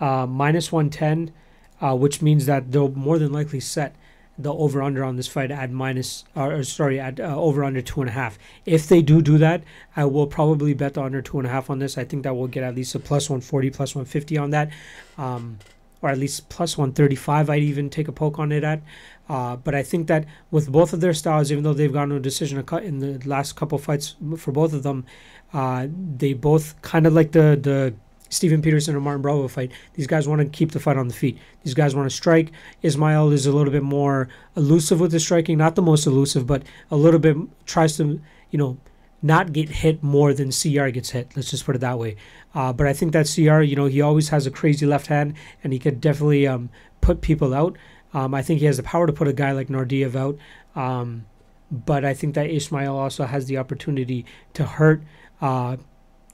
[0.00, 1.32] uh, minus one ten,
[1.80, 3.94] uh, which means that they'll more than likely set
[4.38, 8.00] the over under on this fight at minus or, sorry at uh, over under two
[8.00, 8.38] and a half.
[8.64, 9.62] If they do do that,
[9.96, 11.96] I will probably bet the under two and a half on this.
[11.96, 14.70] I think that will get at least a plus 140, plus 150 on that,
[15.16, 15.58] um,
[16.02, 17.48] or at least plus 135.
[17.48, 18.82] I'd even take a poke on it at.
[19.28, 22.20] Uh, but I think that with both of their styles, even though they've gotten a
[22.20, 25.04] decision in the last couple fights for both of them,
[25.52, 27.94] uh, they both kind of like the the
[28.28, 29.70] Steven Peterson and Martin Bravo fight.
[29.94, 31.38] These guys want to keep the fight on the feet.
[31.62, 32.50] These guys want to strike.
[32.82, 36.62] Ismail is a little bit more elusive with the striking, not the most elusive, but
[36.90, 37.36] a little bit
[37.66, 38.78] tries to, you know,
[39.22, 41.32] not get hit more than Siyar gets hit.
[41.36, 42.16] Let's just put it that way.
[42.54, 45.34] Uh, but I think that Siyar, you know, he always has a crazy left hand,
[45.64, 47.76] and he could definitely um, put people out.
[48.12, 50.38] Um, I think he has the power to put a guy like Naurdiev out.
[50.74, 51.26] Um,
[51.70, 55.02] but I think that Ismail also has the opportunity to hurt
[55.40, 55.76] uh,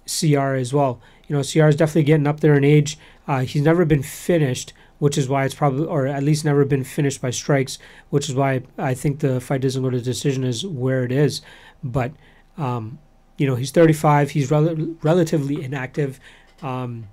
[0.07, 1.01] Siyar as well.
[1.33, 2.99] You know, Siyar is definitely getting up there in age.
[3.27, 6.85] Uh, he's never been finished, which is why it's probably, or at least never been
[6.85, 7.79] finished by strikes,
[8.11, 11.41] which is why I think the fight doesn't go to decision is where it is.
[11.83, 12.13] But,
[12.59, 12.99] um,
[13.39, 14.33] you know, he's 35.
[14.33, 16.21] He's rel- relatively inactive.
[16.61, 17.09] Um,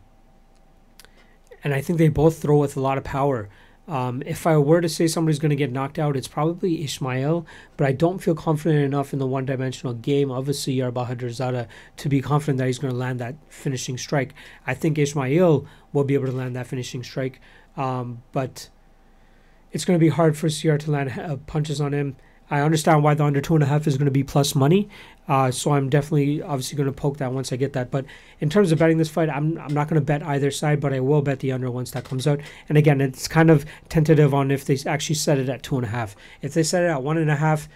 [1.64, 3.48] and I think they both throw with a lot of power.
[3.90, 7.44] Um, if I were to say somebody's going to get knocked out, it's probably Ismail,
[7.76, 11.68] but I don't feel confident enough in the one dimensional game of a Siyar Bahadurzada
[11.98, 14.36] to be confident that he's going to land that finishing strike.
[14.68, 17.42] I think Ismail will be able to land that finishing strike,
[17.78, 18.70] um, but
[19.72, 22.16] it's going to be hard for Siyar to land uh, punches on him.
[22.52, 24.88] I understand why the under two and a half is going to be plus money.
[25.30, 27.92] Uh, so I'm definitely obviously going to poke that once I get that.
[27.92, 28.06] But
[28.40, 30.92] in terms of betting this fight, I'm, I'm not going to bet either side, but
[30.92, 32.42] I will bet the under once that comes out.
[32.68, 35.86] And again, it's kind of tentative on if they actually set it at two and
[35.86, 36.16] a half.
[36.42, 37.70] If they set it at one and a half,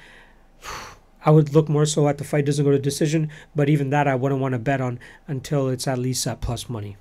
[1.26, 3.30] I would look more so at the fight doesn't go to decision.
[3.56, 6.68] But even that, I wouldn't want to bet on until it's at least at plus
[6.68, 6.98] money.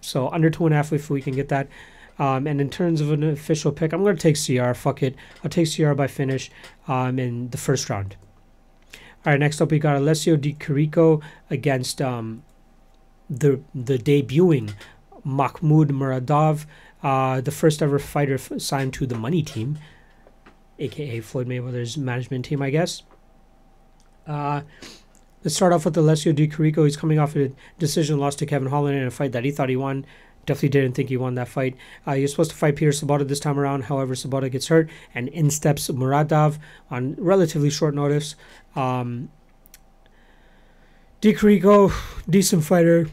[0.00, 1.68] So under two and a half, if we can get that.
[2.20, 4.76] Um, and in terms of an official pick, I'm going to take Siyar.
[4.76, 5.16] Fuck it.
[5.42, 6.52] I'll take Siyar by finish
[6.86, 8.16] um, in the first round.
[9.24, 12.42] All right, next up we got Alessio Di Chirico against um,
[13.30, 14.74] the the debuting
[15.22, 16.66] Mahmoud Muradov,
[17.04, 19.78] uh, the first ever fighter signed to the Money Team,
[20.80, 23.04] aka Floyd Mayweather's management team, I guess.
[24.26, 24.62] Uh,
[25.44, 26.84] let's start off with Alessio Di Chirico.
[26.84, 29.68] He's coming off a decision loss to Kevin Holland in a fight that he thought
[29.68, 30.04] he won.
[30.44, 31.76] Definitely didn't think he won that fight.
[32.06, 33.84] Uh, was supposed to fight Peter Sobotta this time around.
[33.84, 36.58] However, Sobotta gets hurt, and in steps Muradov
[36.90, 38.34] on relatively short notice.
[38.74, 39.30] Um,
[41.20, 41.92] Di Chirico,
[42.28, 43.08] decent fighter,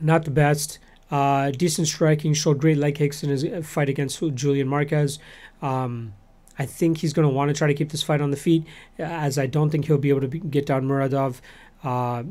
[0.00, 0.80] not the best.
[1.10, 5.20] Uh, decent striking, showed great leg kicks in his fight against Julian Marquez.
[5.62, 6.14] Um,
[6.58, 8.64] I think he's going to want to try to keep this fight on the feet,
[8.98, 11.40] as I don't think he'll be able to be, get down Muradov.
[11.84, 12.24] Uh,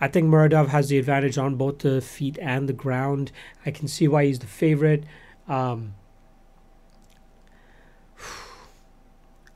[0.00, 3.32] I think Muradov has the advantage on both the feet and the ground.
[3.64, 5.04] I can see why he's the favorite.
[5.48, 5.94] Um,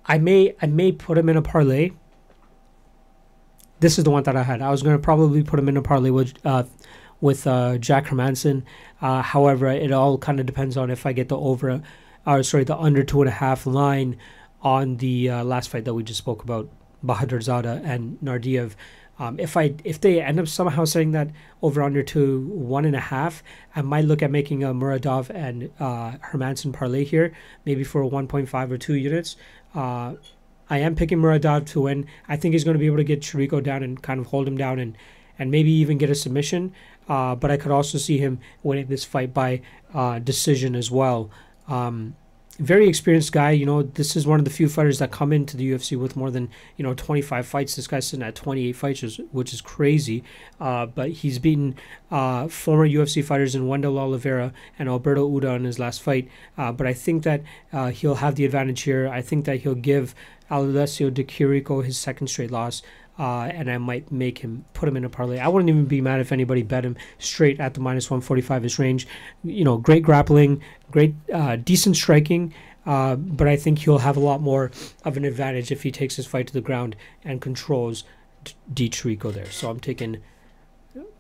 [0.07, 1.91] I may I may put him in a parlay.
[3.81, 4.61] This is the one that I had.
[4.61, 6.65] I was going to probably put him in a parlay with uh,
[7.21, 8.63] with uh, Jack Hermansson.
[9.01, 11.83] Uh, however, it all kind of depends on if I get the over,
[12.27, 14.17] or sorry, the under two and a half line
[14.63, 16.69] on the uh, last fight that we just spoke about,
[17.05, 18.73] Bahadurzada and Naurdiev.
[19.21, 21.29] Um, if I if they end up somehow setting that
[21.61, 23.43] over under to one and a half,
[23.77, 27.35] I might look at making a Muradov and uh, Hermansson parlay here,
[27.67, 29.37] maybe for 1.5 or two units.
[29.75, 30.15] Uh,
[30.71, 32.07] I am picking Muradov to win.
[32.29, 34.49] I think he's going to be able to get Chirico down and kind of hold
[34.49, 34.97] him down and
[35.39, 36.73] and maybe even get a submission.
[37.07, 39.61] Uh, but I could also see him winning this fight by
[39.93, 41.31] uh, decision as well.
[41.69, 42.17] Um,
[42.61, 43.51] very experienced guy.
[43.51, 46.15] You know, this is one of the few fighters that come into the UFC with
[46.17, 47.77] more than you know 25 fights.
[47.77, 50.23] This guy's sitting at 28 fights, which is crazy.
[50.61, 51.75] Uh, but he's beaten
[52.11, 56.29] uh, former UFC fighters in Wendell Oliveira and Alberto Uda in his last fight.
[56.57, 57.43] Uh, but I think that
[57.73, 59.09] uh, he'll have the advantage here.
[59.09, 60.15] I think that he'll give
[60.51, 62.83] Alessio Di Chirico his second straight loss.
[63.21, 65.39] Uh, and I might make him put him in a parlay.
[65.39, 68.79] I wouldn't even be mad if anybody bet him straight at the minus 145 ish
[68.79, 69.07] range.
[69.45, 72.55] You know, great grappling, great, uh, decent striking,
[72.87, 74.71] uh, but I think he'll have a lot more
[75.05, 78.05] of an advantage if he takes his fight to the ground and controls
[78.73, 79.51] Di Chirico there.
[79.51, 80.23] So I'm taking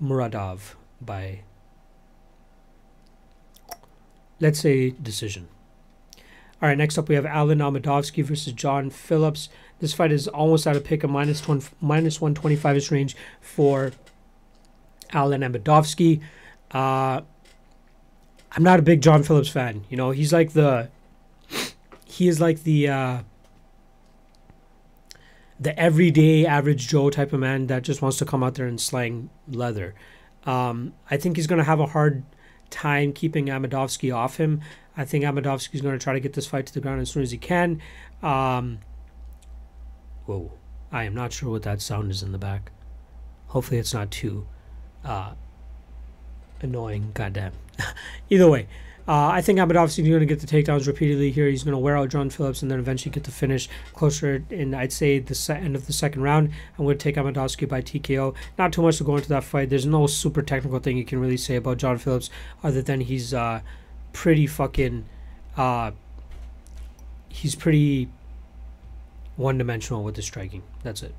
[0.02, 1.42] Muradov by,
[4.40, 5.48] let's say, decision.
[6.62, 9.50] All right, next up we have Alan Amedovski versus John Phillips.
[9.80, 13.92] This fight is almost out of pick, a minus, 20, minus 125 ish range for
[15.12, 16.20] Alan Amedovski.
[16.70, 17.22] Uh,
[18.52, 19.84] I'm not a big John Phillips fan.
[19.88, 20.88] You know, he's like the
[22.04, 23.18] he is like the uh,
[25.58, 28.80] the everyday average Joe type of man that just wants to come out there and
[28.80, 29.94] slang leather.
[30.44, 32.24] Um, I think he's going to have a hard
[32.70, 34.60] time keeping Amedovski off him.
[34.96, 37.10] I think Amedovski is going to try to get this fight to the ground as
[37.10, 37.80] soon as he can.
[38.22, 38.78] Um,
[40.30, 40.52] whoa,
[40.92, 42.70] I am not sure what that sound is in the back.
[43.48, 44.46] Hopefully, it's not too
[45.04, 45.32] uh,
[46.60, 47.10] annoying.
[47.14, 47.52] Goddamn.
[48.30, 48.68] Either way,
[49.08, 51.48] uh, I think Amedovski is going to get the takedowns repeatedly here.
[51.48, 54.72] He's going to wear out John Phillips and then eventually get the finish closer in,
[54.72, 56.52] I'd say, the end of the second round.
[56.78, 58.36] I'm going to take Amedovski by TKO.
[58.56, 59.68] Not too much to go into that fight.
[59.68, 62.30] There's no super technical thing you can really say about John Phillips
[62.62, 63.62] other than he's uh,
[64.12, 65.06] pretty fucking.
[65.56, 65.90] Uh,
[67.28, 68.08] he's pretty
[69.40, 70.62] one dimensional with the striking.
[70.82, 71.14] That's it.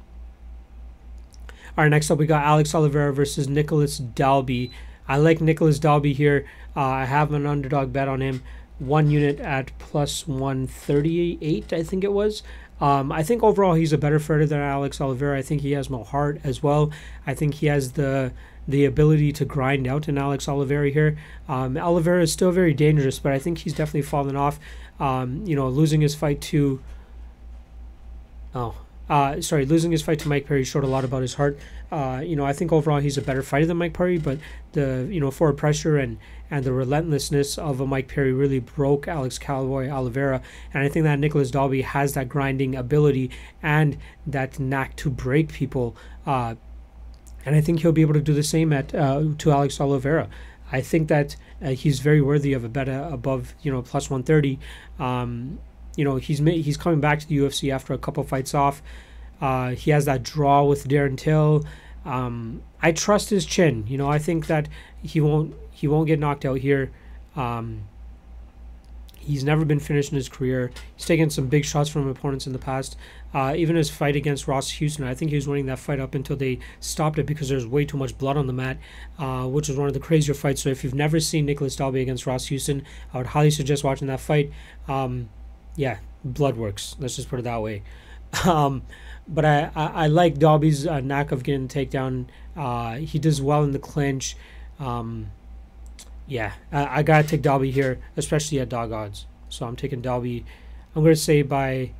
[1.77, 4.71] All right, next up we got Alex Oliveira versus Nicholas Dalby.
[5.07, 6.45] I like Nicholas Dalby here.
[6.75, 8.43] Uh, I have an underdog bet on him.
[8.79, 12.43] One unit at plus 138, I think it was.
[12.79, 15.37] Um, I think overall he's a better fighter than Alex Oliveira.
[15.37, 16.91] I think he has more heart as well.
[17.27, 18.31] I think he has the
[18.67, 21.17] the ability to grind out in Alex Oliveira here.
[21.49, 24.59] Um, Oliveira is still very dangerous, but I think he's definitely fallen off.
[24.99, 26.79] Um, you know, losing his fight to
[28.55, 28.75] oh,
[29.11, 31.59] uh, sorry, losing his fight to Mike Perry showed a lot about his heart.
[31.91, 34.39] Uh, you know, I think overall he's a better fighter than Mike Perry, but
[34.71, 36.17] the you know forward pressure and
[36.49, 40.41] and the relentlessness of a Mike Perry really broke Alex Cowboy Oliveira,
[40.73, 45.51] and I think that Nicholas Dalby has that grinding ability and that knack to break
[45.51, 45.93] people.
[46.25, 46.55] Uh,
[47.45, 50.29] and I think he'll be able to do the same at uh, to Alex Oliveira.
[50.71, 54.57] I think that uh, he's very worthy of a bet above you know plus 130.
[54.99, 55.59] Um,
[55.95, 58.81] you know he's ma- he's coming back to the UFC after a couple fights off.
[59.39, 61.65] Uh, he has that draw with Darren Till.
[62.05, 63.85] Um, I trust his chin.
[63.87, 64.67] You know I think that
[65.01, 66.91] he won't he won't get knocked out here.
[67.35, 67.83] Um,
[69.21, 70.71] he's never been finished in his career.
[70.95, 72.97] He's taken some big shots from opponents in the past.
[73.33, 76.15] Uh, even his fight against Ross Houston, I think he was winning that fight up
[76.15, 78.77] until they stopped it because there's way too much blood on the mat,
[79.19, 80.61] uh, which was one of the crazier fights.
[80.63, 84.07] So if you've never seen Nicholas Dalby against Ross Houston, I would highly suggest watching
[84.07, 84.51] that fight.
[84.87, 85.29] Um,
[85.75, 86.95] yeah, blood works.
[86.99, 87.83] Let's just put it that way.
[88.45, 88.83] Um,
[89.27, 92.27] but I, I, I, like Dalby's uh, knack of getting takedown.
[92.55, 94.37] Uh, he does well in the clinch.
[94.79, 95.31] Um,
[96.27, 99.25] yeah, I, I gotta take Dalby here, especially at dog odds.
[99.49, 100.45] So I'm taking Dalby.
[100.95, 101.91] I'm gonna say by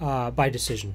[0.00, 0.94] uh, by decision.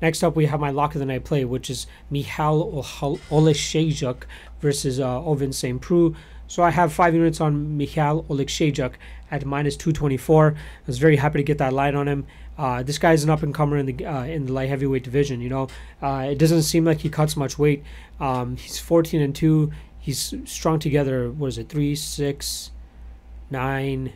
[0.00, 4.24] Next up, we have my lock of the night play, which is Michal Oleksiejczuk
[4.60, 5.80] versus uh, Ovince St.
[5.80, 6.14] Preux.
[6.52, 8.92] So I have five units on Michal Oleksiejczuk
[9.30, 10.48] at minus 224.
[10.48, 10.54] I
[10.86, 12.26] was very happy to get that line on him.
[12.58, 15.40] Uh, this is an up and comer in the uh, in the light heavyweight division.
[15.40, 15.68] You know,
[16.02, 17.82] uh, it doesn't seem like he cuts much weight.
[18.20, 19.72] Um, he's 14 and two.
[19.98, 21.30] He's strung together.
[21.30, 21.70] What is it?
[21.70, 22.70] Three, six,
[23.50, 24.12] nine,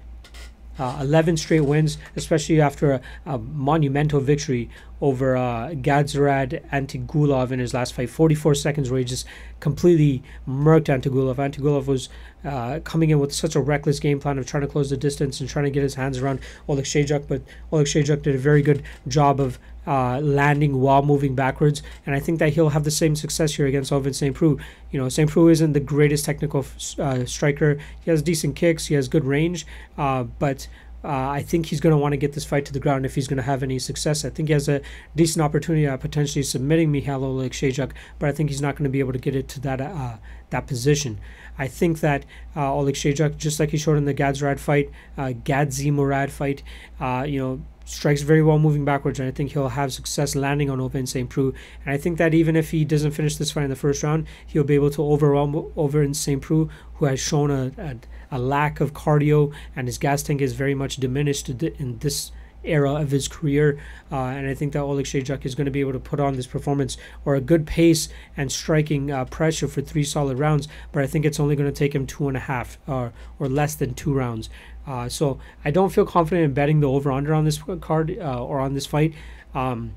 [0.78, 4.68] uh, 11 straight wins, especially after a, a monumental victory
[5.00, 8.08] over uh, Gadzhirad Antigulov in his last fight.
[8.10, 9.26] 44 seconds where he just
[9.60, 11.36] completely murked Antigulov.
[11.36, 12.08] Antigulov was
[12.44, 15.40] uh, coming in with such a reckless game plan of trying to close the distance
[15.40, 19.40] and trying to get his hands around Oleksiejczuk, but Oleksiejczuk did a very good job
[19.40, 21.82] of uh, landing while moving backwards.
[22.04, 24.34] And I think that he'll have the same success here against Ovince St.
[24.34, 24.58] Preux.
[24.90, 25.30] You know, St.
[25.30, 26.66] Preux isn't the greatest technical
[26.98, 27.78] uh, striker.
[28.00, 30.68] He has decent kicks, he has good range, uh, but
[31.04, 33.14] uh, I think he's going to want to get this fight to the ground if
[33.14, 34.24] he's going to have any success.
[34.24, 34.80] I think he has a
[35.14, 39.00] decent opportunity at potentially submitting Michal Oleksiejczuk, but I think he's not going to be
[39.00, 40.16] able to get it to that uh,
[40.50, 41.20] that position.
[41.58, 46.30] I think that uh, Oleksiejczuk, just like he showed in the Gadzhirad fight, uh, Gadzhimurad
[46.30, 46.62] fight,
[47.00, 50.68] uh, you know, strikes very well moving backwards, and I think he'll have success landing
[50.68, 51.30] on Ovince St.
[51.30, 51.54] Preux.
[51.84, 54.26] And I think that even if he doesn't finish this fight in the first round,
[54.46, 56.42] he'll be able to overwhelm Ovince St.
[56.42, 57.96] Preux, who has shown a, a,
[58.30, 62.32] a, lack of cardio, and his gas tank is very much diminished in this
[62.64, 63.78] era of his career.
[64.10, 66.36] Uh, and I think that Oleg Oleksiejczuk is going to be able to put on
[66.36, 70.68] this performance or a good pace and striking uh, pressure for three solid rounds.
[70.92, 73.48] But I think it's only going to take him two and a half or, or
[73.48, 74.50] less than two rounds.
[74.86, 78.44] Uh, so I don't feel confident in betting the over under on this card uh,
[78.44, 79.14] or on this fight.
[79.54, 79.94] Um,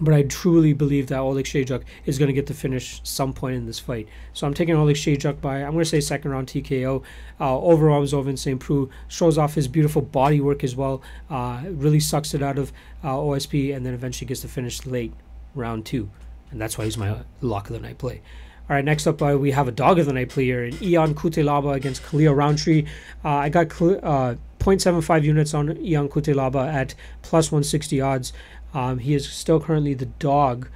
[0.00, 3.56] but I truly believe that Oleg Oleksiejczuk is going to get the finish some point
[3.56, 4.08] in this fight.
[4.32, 7.02] So I'm taking Oleg Oleksiejczuk by, I'm going to say second round TKO.
[7.40, 8.60] Uh, overall, Ovince St.
[8.60, 11.02] Preux shows off his beautiful body work as well.
[11.30, 15.12] Uh, really sucks it out of uh, OSP and then eventually gets the finish late
[15.54, 16.10] round two.
[16.50, 18.22] And that's why he's my lock of the night play.
[18.68, 21.14] All right, next up, uh, we have a dog of the night player in Ion
[21.14, 22.84] Cutelaba against Khalil Rountree.
[23.24, 28.34] Uh, I got uh, 0.75 units on Ion Cutelaba at plus 160 odds.
[28.74, 30.68] Um, he is still currently the dog.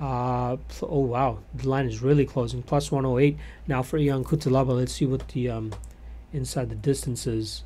[0.00, 1.38] Uh, oh, wow.
[1.54, 2.62] The line is really closing.
[2.62, 3.36] Plus 108
[3.68, 4.76] now for Ion Cutelaba.
[4.76, 5.74] Let's see what the um,
[6.32, 7.64] inside the distance is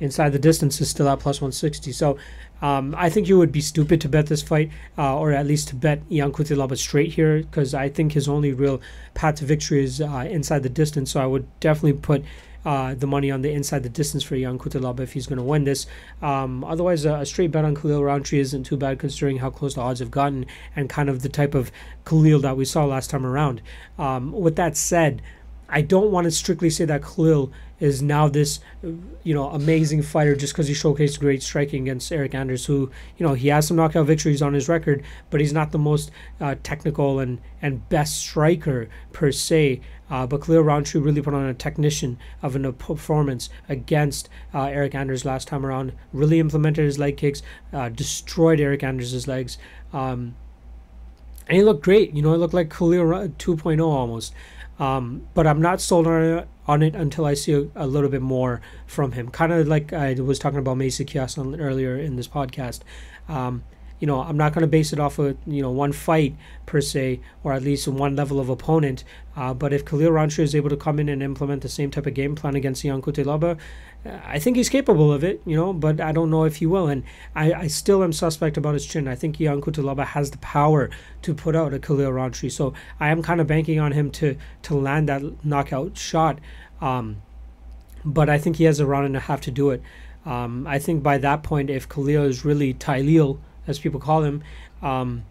[0.00, 1.92] inside the distance is still at plus 160.
[1.92, 2.18] So
[2.62, 5.68] um, I think you would be stupid to bet this fight, uh, or at least
[5.68, 8.80] to bet Ion Cutelaba straight here, because I think his only real
[9.14, 11.12] path to victory is uh, inside the distance.
[11.12, 12.24] So I would definitely put
[12.66, 15.44] uh, the money on the inside the distance for Ion Cutelaba if he's going to
[15.44, 15.86] win this.
[16.20, 19.80] Um, otherwise, a straight bet on Khalil Rountree isn't too bad considering how close the
[19.80, 21.70] odds have gotten and kind of the type of
[22.04, 23.62] Khalil that we saw last time around.
[23.98, 25.22] Um, with that said,
[25.68, 30.34] I don't want to strictly say that Khalil is now this, you know, amazing fighter
[30.34, 33.76] just because he showcased great striking against Eryk Anders, who, you know, he has some
[33.76, 38.16] knockout victories on his record, but he's not the most uh, technical and, and best
[38.16, 39.80] striker per se.
[40.08, 44.94] Uh, but Khalil Rountree really put on a technician of a performance against uh, Eryk
[44.94, 45.92] Anders last time around.
[46.12, 49.58] Really implemented his leg kicks, uh, destroyed Eryk Anders' legs.
[49.92, 50.36] Um,
[51.48, 52.12] and he looked great.
[52.12, 54.32] You know, he looked like Khalil 2.0 almost.
[54.78, 58.10] Um, but I'm not sold on it, on it until I see a, a little
[58.10, 59.30] bit more from him.
[59.30, 62.80] Kind of like I was talking about Macy Chiasson earlier in this podcast.
[63.28, 63.64] Um,
[63.98, 66.36] you know, I'm not going to base it off of you know one fight
[66.66, 69.04] per se, or at least one level of opponent.
[69.34, 72.06] Uh, but if Khalil Rountree is able to come in and implement the same type
[72.06, 73.56] of game plan against Ion Cutelaba, uh,
[74.26, 75.40] I think he's capable of it.
[75.44, 76.88] You know, but I don't know if he will.
[76.88, 77.02] And
[77.34, 79.08] I, I still am suspect about his chin.
[79.08, 80.90] I think Ion Cutelaba has the power
[81.22, 84.36] to put out a Khalil Rountree, so I am kind of banking on him to
[84.62, 86.38] to land that knockout shot.
[86.80, 87.22] Um,
[88.04, 89.82] but I think he has a round and a half to do it.
[90.24, 94.42] Um, I think by that point, if Khalil is really Tyleel, as people call him,
[94.82, 95.24] um,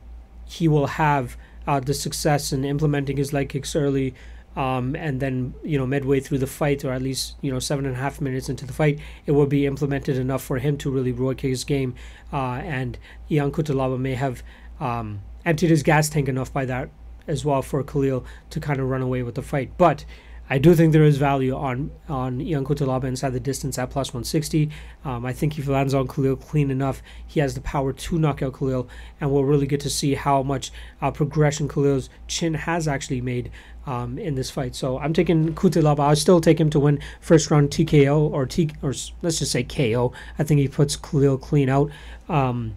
[0.46, 4.14] he will have uh, the success in implementing his leg kicks early,
[4.56, 7.86] Um, and then you know midway through the fight, or at least you know seven
[7.86, 10.90] and a half minutes into the fight, it will be implemented enough for him to
[10.90, 11.96] really work his game.
[12.32, 12.98] Uh, and
[13.30, 14.44] Ion Cutelaba may have
[14.80, 16.90] um, emptied his gas tank enough by that
[17.28, 19.72] as well for Khalil to kind of run away with the fight.
[19.78, 20.06] But
[20.50, 24.10] I do think there is value on on Ion Cutelaba inside the distance at plus
[24.10, 24.70] 160.
[25.04, 28.20] Um, I think if he lands on Khalil clean enough, he has the power to
[28.20, 28.88] knock out Khalil,
[29.20, 30.72] and we'll really get to see how much
[31.02, 33.52] uh, progression Khalil's chin has actually made
[33.88, 34.76] um, in this fight.
[34.76, 36.00] So I'm taking Cutelaba.
[36.00, 39.64] I'll still take him to win first round TKO or T or let's just say
[39.64, 40.14] KO.
[40.38, 41.90] I think he puts Khalil clean out.
[42.30, 42.76] Um,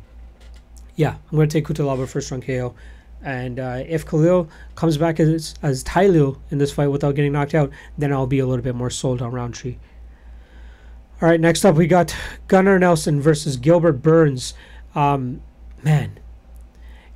[0.96, 2.74] yeah, I'm going to take Cutelaba first round KO.
[3.22, 7.54] And uh, if Khalil comes back as as Tailil in this fight without getting knocked
[7.54, 9.76] out, then I'll be a little bit more sold on Rountree.
[11.20, 12.14] All right, next up we got
[12.46, 14.54] Gunnar Nelson versus Gilbert Burns.
[14.94, 15.42] Um,
[15.82, 16.18] man,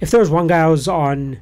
[0.00, 1.40] if there was one guy I was on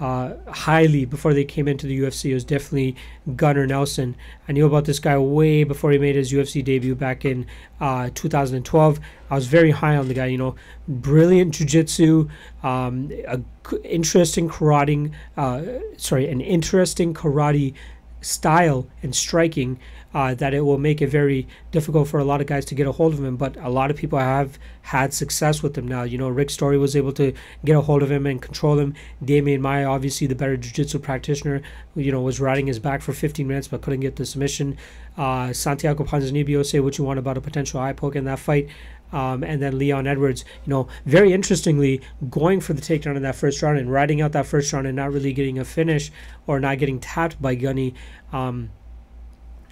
[0.00, 2.96] uh, highly before they came into the UFC, it was definitely
[3.36, 4.16] Gunnar Nelson.
[4.48, 7.46] I knew about this guy way before he made his UFC debut back in
[7.80, 9.00] uh, 2012.
[9.30, 10.26] I was very high on the guy.
[10.26, 10.56] You know,
[10.88, 12.28] brilliant jiu-jitsu,
[12.62, 13.40] um, a
[13.84, 15.12] interesting karate.
[15.36, 15.62] Uh,
[15.96, 17.74] sorry, an interesting karate
[18.20, 19.78] style and striking
[20.14, 22.86] uh, that it will make it very difficult for a lot of guys to get
[22.86, 23.36] a hold of him.
[23.36, 26.04] But a lot of people have had success with him now.
[26.04, 27.32] You know, Rick Story was able to
[27.64, 28.94] get a hold of him and control him.
[29.22, 31.62] Demian Maia, obviously the better jiu-jitsu practitioner,
[31.96, 34.76] you know, was riding his back for 15 minutes but couldn't get the submission.
[35.16, 38.68] Uh, Santiago Ponzinibbio, say what you want about a potential eye poke in that fight.
[39.12, 42.00] Um, and then Leon Edwards, you know, very interestingly,
[42.30, 44.96] going for the takedown in that first round and riding out that first round and
[44.96, 46.10] not really getting a finish
[46.48, 47.94] or not getting tapped by Gunny.
[48.32, 48.70] Um,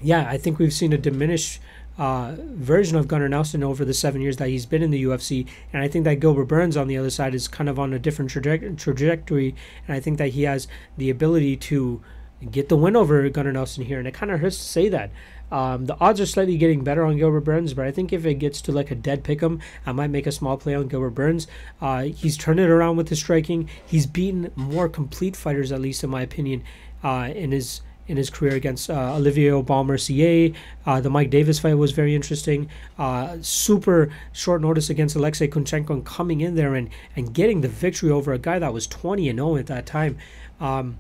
[0.02, 1.60] yeah, I think we've seen a diminished
[1.98, 5.46] uh, version of Gunnar Nelson over the seven years that he's been in the UFC.
[5.72, 7.98] And I think that Gilbert Burns on the other side is kind of on a
[7.98, 9.54] different traje- trajectory.
[9.86, 12.02] And I think that he has the ability to
[12.50, 13.98] get the win over Gunnar Nelson here.
[13.98, 15.10] And it kind of hurts to say that.
[15.52, 18.36] Um, the odds are slightly getting better on Gilbert Burns, but I think if it
[18.36, 21.10] gets to like a dead pick 'em, I might make a small play on Gilbert
[21.10, 21.46] Burns.
[21.78, 23.68] Uh, he's turned it around with his striking.
[23.84, 26.62] He's beaten more complete fighters, at least in my opinion,
[27.04, 27.82] uh, in his
[28.12, 30.54] in his career against uh, Olivier Aubin
[30.84, 32.68] Uh, the Mike Davis fight was very interesting.
[32.98, 37.68] Uh, super short notice against Alexei Kunchenko and coming in there and, and getting the
[37.68, 40.18] victory over a guy that was 20 and 0 at that time.
[40.60, 40.98] Um,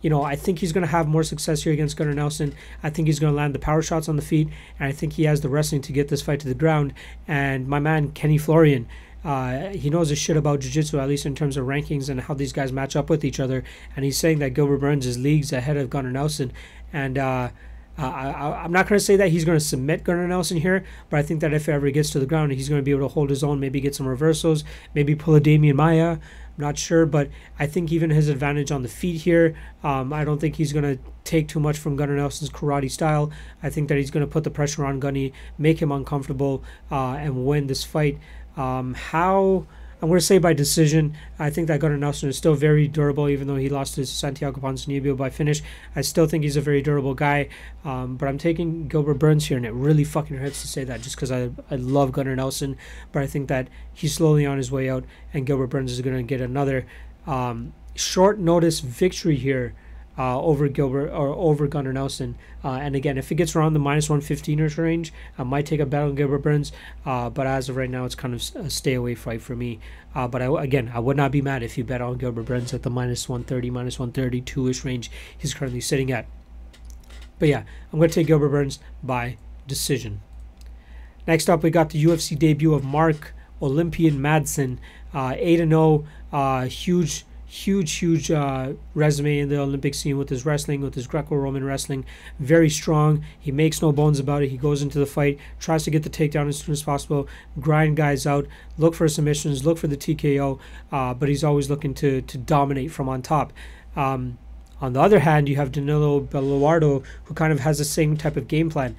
[0.00, 2.54] you know, I think he's going to have more success here against Gunnar Nelson.
[2.82, 4.48] I think he's going to land the power shots on the feet,
[4.80, 6.94] and I think he has the wrestling to get this fight to the ground.
[7.28, 8.88] And my man, Kenny Florian,
[9.24, 12.34] uh, he knows his shit about jiu-jitsu at least in terms of rankings and how
[12.34, 13.64] these guys match up with each other
[13.96, 16.52] and he's saying that gilbert burns is leagues ahead of gunnar nelson
[16.92, 17.48] and uh,
[17.96, 21.18] I, am not going to say that he's going to submit gunnar nelson here but
[21.18, 23.08] i think that if it ever gets to the ground he's going to be able
[23.08, 24.64] to hold his own maybe get some reversals
[24.94, 26.18] maybe pull a Demian Maia.
[26.56, 30.24] I'm not sure, but I think even his advantage on the feet here, um, I
[30.24, 33.32] don't think he's going to take too much from Gunnar Nelson's karate style.
[33.60, 36.62] I think that he's going to put the pressure on Gunny, make him uncomfortable,
[36.92, 38.18] uh, and win this fight.
[38.56, 39.66] Um, how
[40.04, 41.16] I'm going to say by decision.
[41.38, 44.60] I think that Gunnar Nelson is still very durable, even though he lost to Santiago
[44.60, 45.62] Ponzinibbio by finish.
[45.96, 47.48] I still think he's a very durable guy.
[47.86, 51.00] Um, but I'm taking Gilbert Burns here, and it really fucking hurts to say that
[51.00, 52.76] just because I, I love Gunnar Nelson.
[53.12, 56.18] But I think that he's slowly on his way out, and Gilbert Burns is going
[56.18, 56.86] to get another
[57.26, 59.74] um, short notice victory here
[60.16, 62.36] uh, over Gilbert or over Gunnar Nelson.
[62.62, 65.86] Uh, and again, if it gets around the minus 115ers range, I might take a
[65.86, 66.72] bet on Gilbert Burns.
[67.04, 69.80] Uh, but as of right now, it's kind of a stay away fight for me.
[70.14, 72.72] Uh, but I, again, I would not be mad if you bet on Gilbert Burns
[72.72, 76.26] at the minus 130, minus 132 ish range he's currently sitting at.
[77.38, 79.36] But yeah, I'm going to take Gilbert Burns by
[79.66, 80.20] decision.
[81.26, 84.78] Next up, we got the UFC debut of Mark Olympian Madsen,
[85.12, 87.24] uh, 8 0, uh, huge
[87.54, 92.04] huge, huge uh, resume in the Olympic scene with his wrestling, with his Greco-Roman wrestling.
[92.40, 93.24] Very strong.
[93.38, 94.48] He makes no bones about it.
[94.48, 97.28] He goes into the fight, tries to get the takedown as soon as possible,
[97.60, 100.58] grind guys out, look for submissions, look for the TKO,
[100.90, 103.52] uh, but he's always looking to to dominate from on top.
[103.94, 104.38] Um,
[104.80, 108.36] on the other hand, you have Danilo Belluardo, who kind of has the same type
[108.36, 108.96] of game plan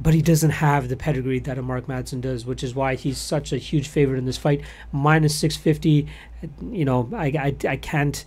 [0.00, 3.18] but he doesn't have the pedigree that a Mark Madsen does, which is why he's
[3.18, 4.62] such a huge favorite in this fight.
[4.92, 6.06] Minus 650,
[6.70, 8.24] you know, I, I, I can't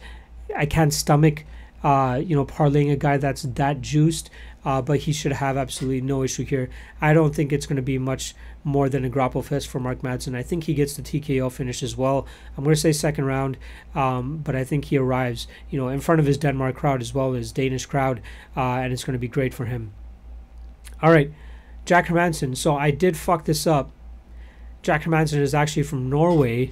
[0.56, 1.46] I can't stomach
[1.84, 4.30] uh, you know parlaying a guy that's that juiced,
[4.66, 6.70] uh, but he should have absolutely no issue here.
[7.00, 10.00] I don't think it's going to be much more than a grapple fest for Mark
[10.02, 10.36] Madsen.
[10.36, 12.28] I think he gets the TKO finish as well.
[12.56, 13.58] I'm going to say second round,
[13.96, 17.14] um, but I think he arrives, you know, in front of his Denmark crowd as
[17.14, 18.22] well as Danish crowd,
[18.56, 19.94] uh, and it's going to be great for him.
[21.02, 21.32] All right.
[21.86, 22.56] Jack Hermansson.
[22.56, 23.92] So I did fuck this up.
[24.82, 26.72] Jack Hermansson is actually from Norway.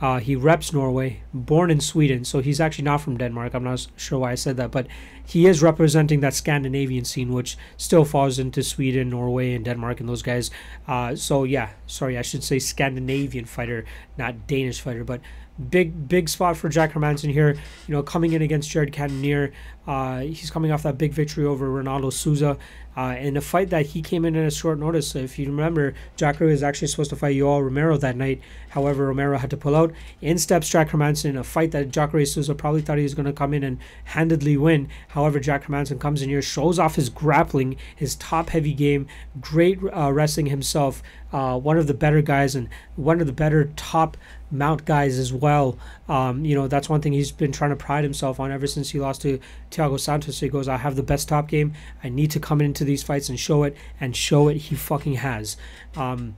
[0.00, 3.52] Uh, he reps Norway, born in Sweden, so he's actually not from Denmark.
[3.52, 4.86] I'm not sure why I said that, but
[5.26, 10.08] he is representing that Scandinavian scene, which still falls into Sweden, Norway, and Denmark, and
[10.08, 10.50] those guys.
[10.88, 13.84] Uh, so yeah, sorry, I should say Scandinavian fighter,
[14.16, 15.20] not Danish fighter, but
[15.68, 17.56] big big spot for Jack Hermansson here.
[17.86, 19.52] You know, coming in against Jared Cannonier,
[19.86, 22.56] uh, he's coming off that big victory over Ronaldo Souza.
[22.96, 25.14] Uh, in a fight that he came in at a short notice.
[25.14, 28.40] If you remember, Jacare was actually supposed to fight Yoel Romero that night.
[28.70, 29.92] However, Romero had to pull out.
[30.20, 33.26] In steps Jack Hermansson, in a fight that Jacare Souza probably thought he was going
[33.26, 34.88] to come in and handedly win.
[35.08, 39.06] However, Jack Hermansson comes in here, shows off his grappling, his top heavy game,
[39.40, 41.00] great uh, wrestling himself.
[41.32, 44.16] Uh, one of the better guys and one of the better top
[44.50, 45.78] mount guys as well.
[46.08, 48.90] Um, you know, that's one thing he's been trying to pride himself on ever since
[48.90, 49.40] he lost to
[49.70, 50.40] Thiago Santos.
[50.40, 51.72] He goes, I have the best top game.
[52.02, 55.14] I need to come into these fights and show it, and show it he fucking
[55.14, 55.56] has.
[55.96, 56.36] Um,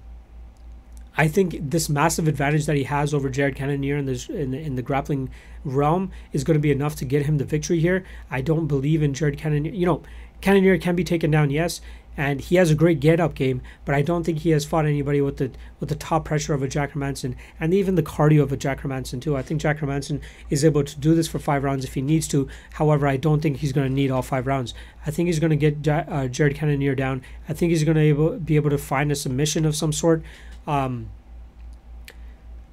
[1.17, 4.59] I think this massive advantage that he has over Jared Cannonier in, this, in, the,
[4.59, 5.31] in the grappling
[5.63, 8.05] realm is going to be enough to get him the victory here.
[8.31, 9.73] I don't believe in Jared Cannonier.
[9.73, 10.03] You know,
[10.41, 11.81] Cannonier can be taken down, yes,
[12.17, 14.85] and he has a great get up game, but I don't think he has fought
[14.85, 15.51] anybody with the
[15.81, 18.83] with the top pressure of a Jack Hermansson and even the cardio of a Jack
[18.83, 19.37] Hermansson too.
[19.37, 22.29] I think Jack Hermansson is able to do this for five rounds if he needs
[22.29, 22.49] to.
[22.75, 24.75] However, I don't think he's going to need all five rounds.
[25.07, 27.23] I think he's going to get uh, Jared Cannonier down.
[27.49, 30.23] I think he's going to be able to find a submission of some sort.
[30.67, 31.09] Um,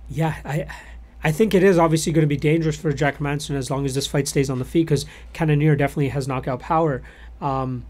[0.09, 0.67] yeah, I.
[1.21, 3.93] I think it is obviously going to be dangerous for Jack Manson as long as
[3.93, 7.01] this fight stays on the feet because Cannonier definitely has knockout power.
[7.41, 7.85] Um,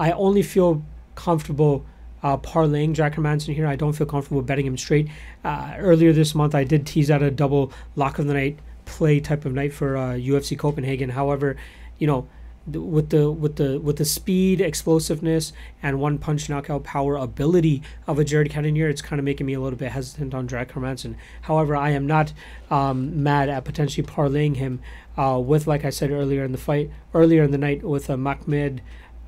[0.00, 0.82] I only feel
[1.14, 1.84] comfortable
[2.22, 3.66] uh, parlaying Jack Hermansson here.
[3.66, 5.08] I don't feel comfortable betting him straight.
[5.44, 9.20] Uh, earlier this month, I did tease out a double lock of the night play
[9.20, 11.10] type of night for uh, UFC Copenhagen.
[11.10, 11.56] However,
[11.98, 12.26] you know,
[12.66, 18.18] with the with the with the speed, explosiveness, and one punch knockout power ability of
[18.18, 21.14] a Jared Cannonier, it's kind of making me a little bit hesitant on Jack Hermansson.
[21.42, 22.32] However, I am not
[22.70, 24.80] um, mad at potentially parlaying him
[25.16, 28.16] uh, with, like I said earlier in the fight, earlier in the night with uh,
[28.16, 28.80] Makhmud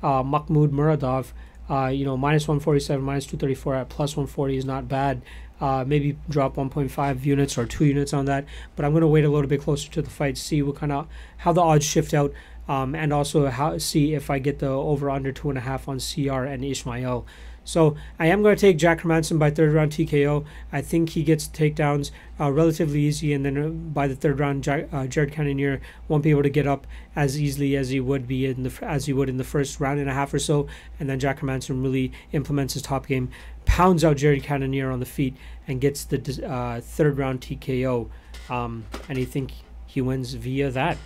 [0.03, 1.31] uh, Makhmud Muradov.
[1.69, 5.21] Uh, you know, minus 147, minus 234 at plus 140 is not bad.
[5.61, 8.45] Uh, maybe drop 1.5 units or 2 units on that.
[8.75, 10.91] But I'm going to wait a little bit closer to the fight, see what kind
[10.91, 12.33] of how the odds shift out,
[12.67, 15.87] um, and also how see if I get the over under two and a half
[15.87, 17.25] on CR and Ishmael.
[17.65, 20.45] So I am going to take Jack Hermansson by third round TKO.
[20.71, 24.63] I think he gets takedowns uh, relatively easy, and then uh, by the third round,
[24.63, 26.85] Jack, uh, Jared Cannonier won't be able to get up
[27.15, 29.99] as easily as he would be in the as he would in the first round
[29.99, 30.67] and a half or so.
[30.99, 33.29] And then Jack Hermansson really implements his top game,
[33.65, 35.35] pounds out Jared Cannonier on the feet,
[35.67, 38.09] and gets the uh, third round TKO.
[38.49, 39.53] Um, and I think
[39.85, 40.97] he wins via that.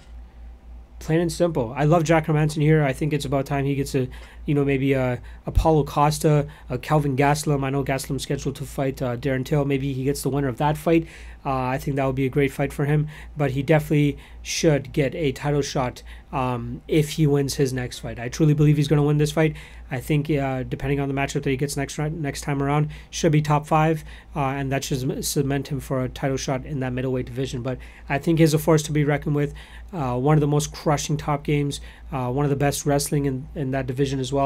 [0.99, 1.73] Plain and simple.
[1.77, 2.83] I love Jack Hermansson here.
[2.83, 4.07] I think it's about time he gets a,
[4.47, 5.21] you know, maybe a
[5.53, 7.63] Paulo Costa, a Kelvin Gastelum.
[7.63, 9.65] I know Gastelum's scheduled to fight uh, Darren Till.
[9.65, 11.05] Maybe he gets the winner of that fight.
[11.45, 13.07] Uh, I think that would be a great fight for him.
[13.35, 18.19] But he definitely should get a title shot um, if he wins his next fight.
[18.19, 19.55] I truly believe he's going to win this fight.
[19.89, 23.31] I think uh, depending on the matchup that he gets next next time around, should
[23.31, 24.03] be top five,
[24.35, 27.61] uh, and that should cement him for a title shot in that middleweight division.
[27.61, 27.77] But
[28.09, 29.53] I think he's a force to be reckoned with.
[29.93, 31.79] Uh, one of the most crushing top games,
[32.11, 34.36] uh, one of the best wrestling in, in that division as well.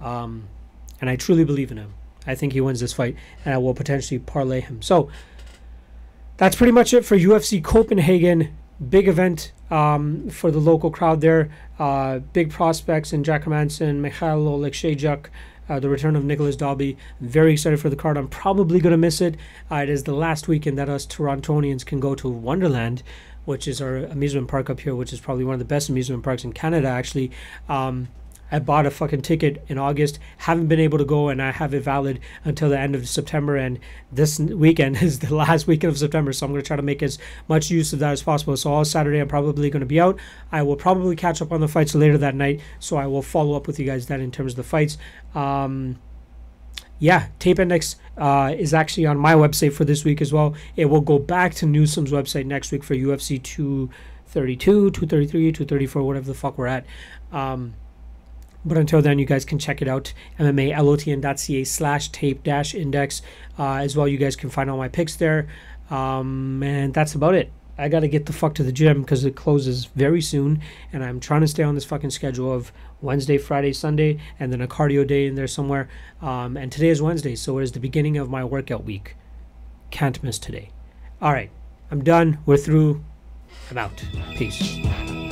[0.00, 0.48] Um,
[1.00, 1.94] and I truly believe in him.
[2.26, 4.80] I think he wins this fight, and I will potentially parlay him.
[4.82, 5.10] So
[6.36, 8.56] that's pretty much it for UFC Copenhagen.
[8.88, 11.50] Big event um, for the local crowd there.
[11.78, 15.26] Uh, big prospects in Jack Hermansson, Mikhail Oleksiejczuk,
[15.68, 16.96] uh, the return of Nicolas Dalby.
[17.20, 18.16] Very excited for the card.
[18.16, 19.36] I'm probably going to miss it.
[19.70, 23.02] Uh, it is the last weekend that us Torontonians can go to Wonderland,
[23.44, 26.22] which is our amusement park up here, which is probably one of the best amusement
[26.24, 27.30] parks in Canada, actually.
[27.68, 28.08] Um,
[28.52, 31.74] I bought a fucking ticket in August, haven't been able to go, and I have
[31.74, 33.56] it valid until the end of September.
[33.56, 33.78] And
[34.12, 37.02] this weekend is the last weekend of September, so I'm going to try to make
[37.02, 37.18] as
[37.48, 38.56] much use of that as possible.
[38.56, 40.18] So, all Saturday, I'm probably going to be out.
[40.52, 43.56] I will probably catch up on the fights later that night, so I will follow
[43.56, 44.98] up with you guys then in terms of the fights.
[45.34, 45.98] Um,
[46.98, 50.54] yeah, Tape Index uh, is actually on my website for this week as well.
[50.76, 56.26] It will go back to Newsom's website next week for UFC 232, 233, 234, whatever
[56.26, 56.86] the fuck we're at.
[57.32, 57.74] Um,
[58.64, 60.12] but until then, you guys can check it out.
[60.38, 63.22] MMALOTN.ca slash tape dash index.
[63.58, 65.48] Uh, as well, you guys can find all my picks there.
[65.90, 67.52] Um, and that's about it.
[67.76, 70.60] I got to get the fuck to the gym because it closes very soon.
[70.92, 74.60] And I'm trying to stay on this fucking schedule of Wednesday, Friday, Sunday, and then
[74.60, 75.88] a cardio day in there somewhere.
[76.22, 79.16] Um, and today is Wednesday, so it is the beginning of my workout week.
[79.90, 80.70] Can't miss today.
[81.20, 81.50] All right,
[81.90, 82.38] I'm done.
[82.46, 83.04] We're through.
[83.70, 84.02] I'm out.
[84.36, 85.23] Peace.